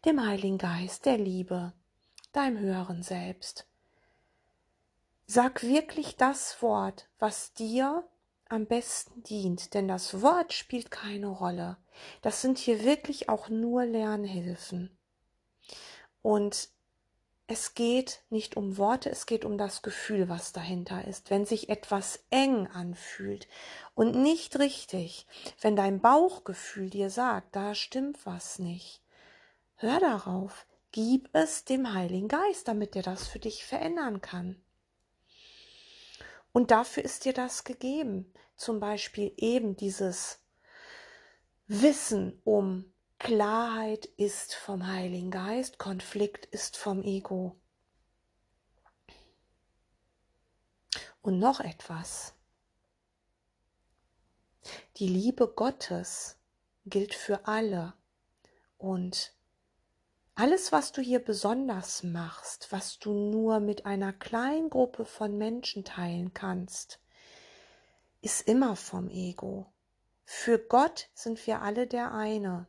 dem 0.06 0.26
Heiligen 0.26 0.58
Geist, 0.58 1.06
der 1.06 1.18
Liebe, 1.18 1.74
deinem 2.34 2.60
höheren 2.60 3.04
Selbst. 3.04 3.66
Sag 5.28 5.64
wirklich 5.64 6.18
das 6.18 6.62
Wort, 6.62 7.08
was 7.18 7.54
dir 7.54 8.04
am 8.48 8.68
besten 8.68 9.24
dient, 9.24 9.74
denn 9.74 9.88
das 9.88 10.22
Wort 10.22 10.54
spielt 10.54 10.92
keine 10.92 11.28
Rolle. 11.28 11.78
Das 12.22 12.42
sind 12.42 12.58
hier 12.58 12.84
wirklich 12.84 13.30
auch 13.30 13.50
nur 13.50 13.86
Lernhilfen. 13.86 14.96
Und 16.22 16.70
es 17.48 17.76
geht 17.76 18.24
nicht 18.30 18.58
um 18.58 18.78
Worte, 18.78 19.10
es 19.10 19.28
geht 19.28 19.46
um 19.46 19.58
das 19.58 19.84
Gefühl, 19.84 20.30
was 20.30 20.52
dahinter 20.52 21.06
ist. 21.06 21.30
Wenn 21.30 21.46
sich 21.46 21.70
etwas 21.70 22.24
eng 22.32 22.68
anfühlt 22.68 23.48
und 23.94 24.16
nicht 24.16 24.58
richtig, 24.58 25.28
wenn 25.62 25.76
dein 25.76 26.00
Bauchgefühl 26.00 26.90
dir 26.90 27.10
sagt, 27.10 27.56
da 27.56 27.76
stimmt 27.76 28.26
was 28.26 28.58
nicht, 28.58 29.02
hör 29.76 30.00
darauf, 30.00 30.66
gib 30.92 31.30
es 31.34 31.66
dem 31.66 31.94
Heiligen 31.94 32.30
Geist, 32.30 32.68
damit 32.68 32.96
er 32.96 33.04
das 33.04 33.28
für 33.28 33.40
dich 33.40 33.64
verändern 33.64 34.22
kann. 34.22 34.60
Und 36.52 36.72
dafür 36.72 37.04
ist 37.04 37.26
dir 37.26 37.34
das 37.34 37.64
gegeben. 37.64 38.34
Zum 38.56 38.80
Beispiel 38.80 39.34
eben 39.36 39.76
dieses 39.76 40.40
Wissen 41.68 42.42
um 42.46 42.92
Klarheit 43.20 44.06
ist 44.18 44.54
vom 44.54 44.86
Heiligen 44.88 45.32
Geist, 45.32 45.80
Konflikt 45.80 46.46
ist 46.48 46.78
vom 46.78 47.02
Ego. 47.04 47.56
Und 51.22 51.40
noch 51.40 51.60
etwas. 51.60 52.36
Die 54.98 55.08
Liebe 55.08 55.48
Gottes 55.48 56.38
gilt 56.86 57.14
für 57.16 57.48
alle. 57.48 57.94
Und 58.78 59.34
alles, 60.36 60.72
was 60.72 60.92
du 60.92 61.02
hier 61.02 61.24
besonders 61.24 62.04
machst, 62.04 62.72
was 62.72 63.00
du 63.00 63.14
nur 63.14 63.60
mit 63.60 63.86
einer 63.86 64.14
kleinen 64.14 64.70
Gruppe 64.70 65.06
von 65.06 65.38
Menschen 65.38 65.86
teilen 65.86 66.34
kannst, 66.34 67.00
ist 68.22 68.48
immer 68.48 68.76
vom 68.76 69.10
Ego. 69.10 69.72
Für 70.26 70.60
Gott 70.60 71.10
sind 71.14 71.46
wir 71.48 71.62
alle 71.62 71.88
der 71.88 72.12
eine. 72.12 72.68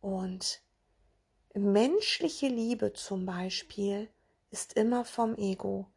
Und 0.00 0.62
menschliche 1.54 2.48
Liebe 2.48 2.92
zum 2.92 3.26
Beispiel 3.26 4.08
ist 4.50 4.74
immer 4.74 5.04
vom 5.04 5.36
Ego, 5.36 5.90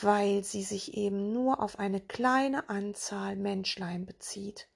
weil 0.00 0.44
sie 0.44 0.62
sich 0.62 0.94
eben 0.94 1.32
nur 1.32 1.62
auf 1.62 1.78
eine 1.78 2.00
kleine 2.00 2.68
Anzahl 2.68 3.36
Menschlein 3.36 4.06
bezieht. 4.06 4.68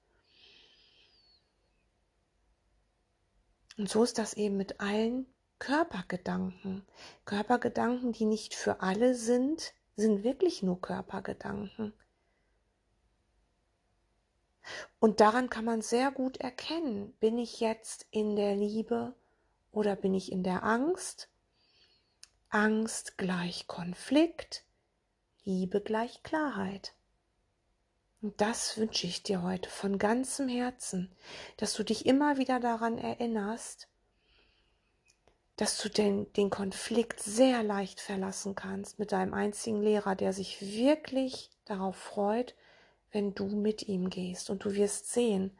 Und 3.77 3.89
so 3.89 4.03
ist 4.03 4.17
das 4.17 4.33
eben 4.33 4.57
mit 4.57 4.79
allen 4.79 5.25
Körpergedanken. 5.59 6.85
Körpergedanken, 7.25 8.11
die 8.11 8.25
nicht 8.25 8.53
für 8.55 8.81
alle 8.81 9.15
sind, 9.15 9.73
sind 9.95 10.23
wirklich 10.23 10.63
nur 10.63 10.81
Körpergedanken. 10.81 11.93
Und 14.99 15.19
daran 15.19 15.49
kann 15.49 15.65
man 15.65 15.81
sehr 15.81 16.11
gut 16.11 16.37
erkennen, 16.37 17.13
bin 17.19 17.37
ich 17.37 17.59
jetzt 17.59 18.05
in 18.11 18.35
der 18.35 18.55
Liebe 18.55 19.15
oder 19.71 19.95
bin 19.95 20.13
ich 20.13 20.31
in 20.31 20.43
der 20.43 20.63
Angst? 20.63 21.29
Angst 22.49 23.17
gleich 23.17 23.67
Konflikt, 23.67 24.65
Liebe 25.43 25.81
gleich 25.81 26.21
Klarheit. 26.23 26.93
Und 28.21 28.39
das 28.39 28.77
wünsche 28.77 29.07
ich 29.07 29.23
dir 29.23 29.41
heute 29.41 29.69
von 29.69 29.97
ganzem 29.97 30.47
Herzen, 30.47 31.15
dass 31.57 31.73
du 31.73 31.83
dich 31.83 32.05
immer 32.05 32.37
wieder 32.37 32.59
daran 32.59 32.99
erinnerst, 32.99 33.87
dass 35.55 35.77
du 35.79 35.89
den, 35.89 36.31
den 36.33 36.49
Konflikt 36.49 37.19
sehr 37.19 37.63
leicht 37.63 37.99
verlassen 37.99 38.53
kannst 38.53 38.99
mit 38.99 39.11
deinem 39.11 39.33
einzigen 39.33 39.81
Lehrer, 39.81 40.15
der 40.15 40.33
sich 40.33 40.61
wirklich 40.61 41.49
darauf 41.65 41.95
freut, 41.95 42.55
wenn 43.11 43.33
du 43.33 43.45
mit 43.45 43.87
ihm 43.87 44.09
gehst. 44.09 44.49
Und 44.49 44.65
du 44.65 44.73
wirst 44.73 45.11
sehen, 45.11 45.51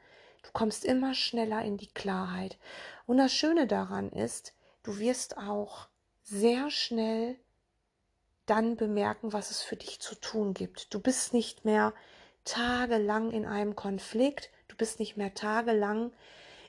du 0.43 0.49
kommst 0.53 0.85
immer 0.85 1.13
schneller 1.13 1.63
in 1.63 1.77
die 1.77 1.91
Klarheit. 1.91 2.57
Und 3.05 3.17
das 3.17 3.33
Schöne 3.33 3.67
daran 3.67 4.09
ist, 4.11 4.53
du 4.83 4.97
wirst 4.99 5.37
auch 5.37 5.87
sehr 6.23 6.69
schnell 6.69 7.37
dann 8.45 8.75
bemerken, 8.75 9.33
was 9.33 9.51
es 9.51 9.61
für 9.61 9.75
dich 9.75 9.99
zu 9.99 10.15
tun 10.15 10.53
gibt. 10.53 10.93
Du 10.93 10.99
bist 10.99 11.33
nicht 11.33 11.65
mehr 11.65 11.93
tagelang 12.43 13.31
in 13.31 13.45
einem 13.45 13.75
Konflikt, 13.75 14.49
du 14.67 14.75
bist 14.75 14.99
nicht 14.99 15.17
mehr 15.17 15.33
tagelang 15.33 16.11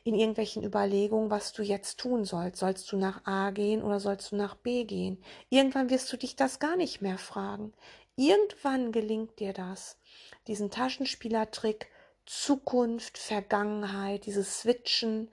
in 0.04 0.14
irgendwelchen 0.14 0.64
Überlegungen, 0.64 1.30
was 1.30 1.52
du 1.52 1.62
jetzt 1.62 1.98
tun 1.98 2.24
sollst. 2.24 2.58
Sollst 2.58 2.90
du 2.90 2.96
nach 2.96 3.24
A 3.24 3.50
gehen 3.50 3.82
oder 3.82 4.00
sollst 4.00 4.32
du 4.32 4.36
nach 4.36 4.56
B 4.56 4.84
gehen? 4.84 5.22
Irgendwann 5.48 5.90
wirst 5.90 6.12
du 6.12 6.16
dich 6.16 6.34
das 6.36 6.58
gar 6.58 6.76
nicht 6.76 7.02
mehr 7.02 7.18
fragen. 7.18 7.72
Irgendwann 8.16 8.92
gelingt 8.92 9.38
dir 9.38 9.52
das, 9.52 9.96
diesen 10.46 10.70
Taschenspielertrick 10.70 11.88
Zukunft, 12.26 13.18
Vergangenheit, 13.18 14.26
dieses 14.26 14.60
Switchen 14.60 15.30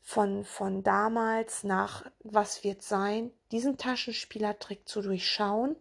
von, 0.00 0.44
von 0.44 0.82
damals 0.82 1.62
nach 1.62 2.10
was 2.20 2.64
wird 2.64 2.82
sein, 2.82 3.30
diesen 3.52 3.76
Taschenspielertrick 3.76 4.88
zu 4.88 5.02
durchschauen 5.02 5.76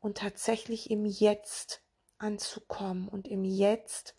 und 0.00 0.18
tatsächlich 0.18 0.90
im 0.90 1.04
Jetzt 1.04 1.82
anzukommen 2.18 3.08
und 3.08 3.28
im 3.28 3.44
Jetzt 3.44 4.14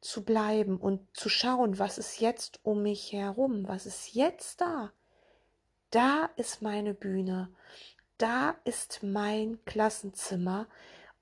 zu 0.00 0.24
bleiben 0.24 0.78
und 0.78 1.06
zu 1.16 1.28
schauen, 1.28 1.78
was 1.78 1.98
ist 1.98 2.20
jetzt 2.20 2.58
um 2.64 2.82
mich 2.82 3.12
herum, 3.12 3.68
was 3.68 3.86
ist 3.86 4.14
jetzt 4.14 4.60
da. 4.60 4.92
Da 5.90 6.30
ist 6.36 6.62
meine 6.62 6.94
Bühne, 6.94 7.54
da 8.18 8.56
ist 8.64 9.02
mein 9.02 9.64
Klassenzimmer 9.64 10.66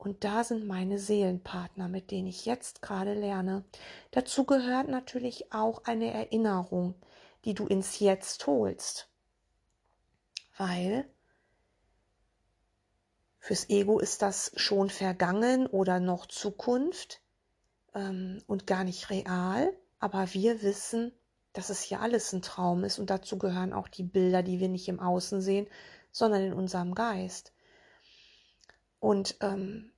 und 0.01 0.25
da 0.25 0.45
sind 0.45 0.67
meine 0.67 0.99
Seelenpartner, 0.99 1.87
mit 1.87 2.11
denen 2.11 2.27
ich 2.27 2.47
jetzt 2.47 2.81
gerade 2.81 3.13
lerne. 3.13 3.65
Dazu 4.13 4.45
gehört 4.45 4.89
natürlich 4.89 5.53
auch 5.53 5.85
eine 5.85 6.11
Erinnerung, 6.11 6.95
die 7.45 7.53
du 7.53 7.67
ins 7.67 7.99
Jetzt 7.99 8.47
holst, 8.47 9.11
weil 10.57 11.05
fürs 13.41 13.69
Ego 13.69 13.99
ist 13.99 14.23
das 14.23 14.53
schon 14.57 14.89
vergangen 14.89 15.67
oder 15.67 16.01
noch 16.01 16.25
Zukunft 16.25 17.21
ähm, 17.95 18.43
und 18.47 18.67
gar 18.67 18.85
nicht 18.85 19.11
real, 19.11 19.71
aber 19.99 20.33
wir 20.33 20.63
wissen, 20.63 21.13
dass 21.53 21.69
es 21.69 21.83
hier 21.83 22.01
alles 22.01 22.33
ein 22.33 22.41
Traum 22.41 22.85
ist 22.85 22.99
und 22.99 23.11
dazu 23.11 23.37
gehören 23.37 23.75
auch 23.75 23.89
die 23.89 24.05
Bilder, 24.05 24.43
die 24.43 24.61
wir 24.61 24.69
nicht 24.71 24.89
im 24.89 24.99
Außen 24.99 25.43
sehen, 25.43 25.67
sondern 26.11 26.43
in 26.43 26.53
unserem 26.55 26.95
Geist. 26.95 27.53
Und 29.01 29.37
ähm, 29.41 29.91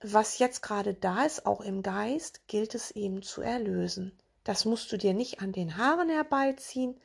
was 0.00 0.38
jetzt 0.38 0.62
gerade 0.62 0.94
da 0.94 1.24
ist, 1.24 1.46
auch 1.46 1.60
im 1.60 1.82
Geist, 1.82 2.46
gilt 2.48 2.74
es 2.74 2.90
eben 2.90 3.22
zu 3.22 3.40
erlösen. 3.40 4.12
Das 4.44 4.64
musst 4.64 4.90
du 4.92 4.96
dir 4.96 5.14
nicht 5.14 5.40
an 5.40 5.52
den 5.52 5.76
Haaren 5.76 6.08
herbeiziehen, 6.10 7.00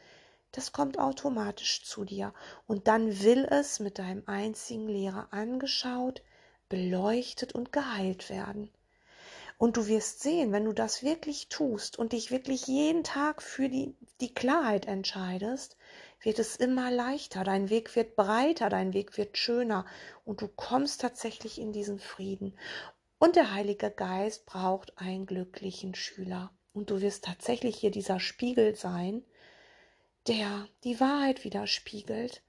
das 0.52 0.72
kommt 0.72 0.98
automatisch 0.98 1.84
zu 1.84 2.04
dir. 2.04 2.34
Und 2.66 2.88
dann 2.88 3.22
will 3.22 3.46
es 3.46 3.80
mit 3.80 4.00
deinem 4.00 4.24
einzigen 4.26 4.88
Lehrer 4.88 5.28
angeschaut, 5.32 6.24
beleuchtet 6.70 7.54
und 7.54 7.72
geheilt 7.72 8.30
werden. 8.30 8.72
Und 9.60 9.78
du 9.78 9.88
wirst 9.88 10.22
sehen, 10.22 10.52
wenn 10.52 10.66
du 10.66 10.74
das 10.74 11.04
wirklich 11.04 11.50
tust 11.50 11.98
und 11.98 12.14
dich 12.14 12.32
wirklich 12.32 12.68
jeden 12.68 13.04
Tag 13.04 13.42
für 13.42 13.70
die, 13.70 13.96
die 14.20 14.34
Klarheit 14.34 14.86
entscheidest, 14.86 15.77
wird 16.20 16.40
es 16.40 16.56
immer 16.56 16.92
leichter, 16.92 17.44
dein 17.44 17.70
Weg 17.70 17.96
wird 17.96 18.16
breiter, 18.16 18.70
dein 18.70 18.94
Weg 18.94 19.18
wird 19.18 19.38
schöner 19.38 19.86
und 20.26 20.42
du 20.42 20.48
kommst 20.48 21.02
tatsächlich 21.02 21.60
in 21.60 21.72
diesen 21.72 22.00
Frieden. 22.00 22.58
Und 23.20 23.36
der 23.36 23.54
Heilige 23.54 23.90
Geist 23.90 24.46
braucht 24.46 24.98
einen 24.98 25.26
glücklichen 25.26 25.96
Schüler. 25.96 26.52
Und 26.74 26.92
du 26.92 27.02
wirst 27.02 27.26
tatsächlich 27.26 27.78
hier 27.78 27.90
dieser 27.90 28.20
Spiegel 28.20 28.76
sein, 28.76 29.24
der 30.28 30.68
die 30.84 31.00
Wahrheit 31.00 31.44
widerspiegelt. 31.44 32.44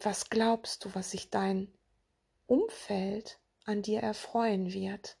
Was 0.00 0.30
glaubst 0.30 0.84
du, 0.84 0.94
was 0.94 1.10
sich 1.10 1.28
dein 1.28 1.70
Umfeld 2.46 3.38
an 3.64 3.82
dir 3.82 4.00
erfreuen 4.00 4.72
wird? 4.72 5.18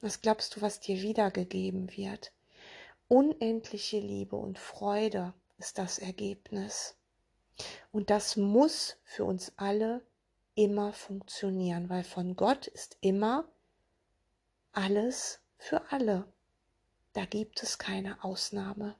Was 0.00 0.20
glaubst 0.20 0.56
du, 0.56 0.62
was 0.62 0.80
dir 0.80 1.00
wiedergegeben 1.02 1.96
wird? 1.96 2.32
Unendliche 3.06 4.00
Liebe 4.00 4.34
und 4.34 4.58
Freude 4.58 5.32
ist 5.58 5.78
das 5.78 5.98
Ergebnis. 5.98 6.96
Und 7.92 8.10
das 8.10 8.36
muss 8.36 8.96
für 9.04 9.24
uns 9.24 9.52
alle 9.56 10.06
immer 10.54 10.92
funktionieren, 10.92 11.88
weil 11.88 12.04
von 12.04 12.36
Gott 12.36 12.66
ist 12.66 12.96
immer 13.00 13.48
alles 14.72 15.40
für 15.58 15.90
alle. 15.90 16.26
Da 17.12 17.24
gibt 17.24 17.62
es 17.62 17.78
keine 17.78 18.22
Ausnahme. 18.22 18.96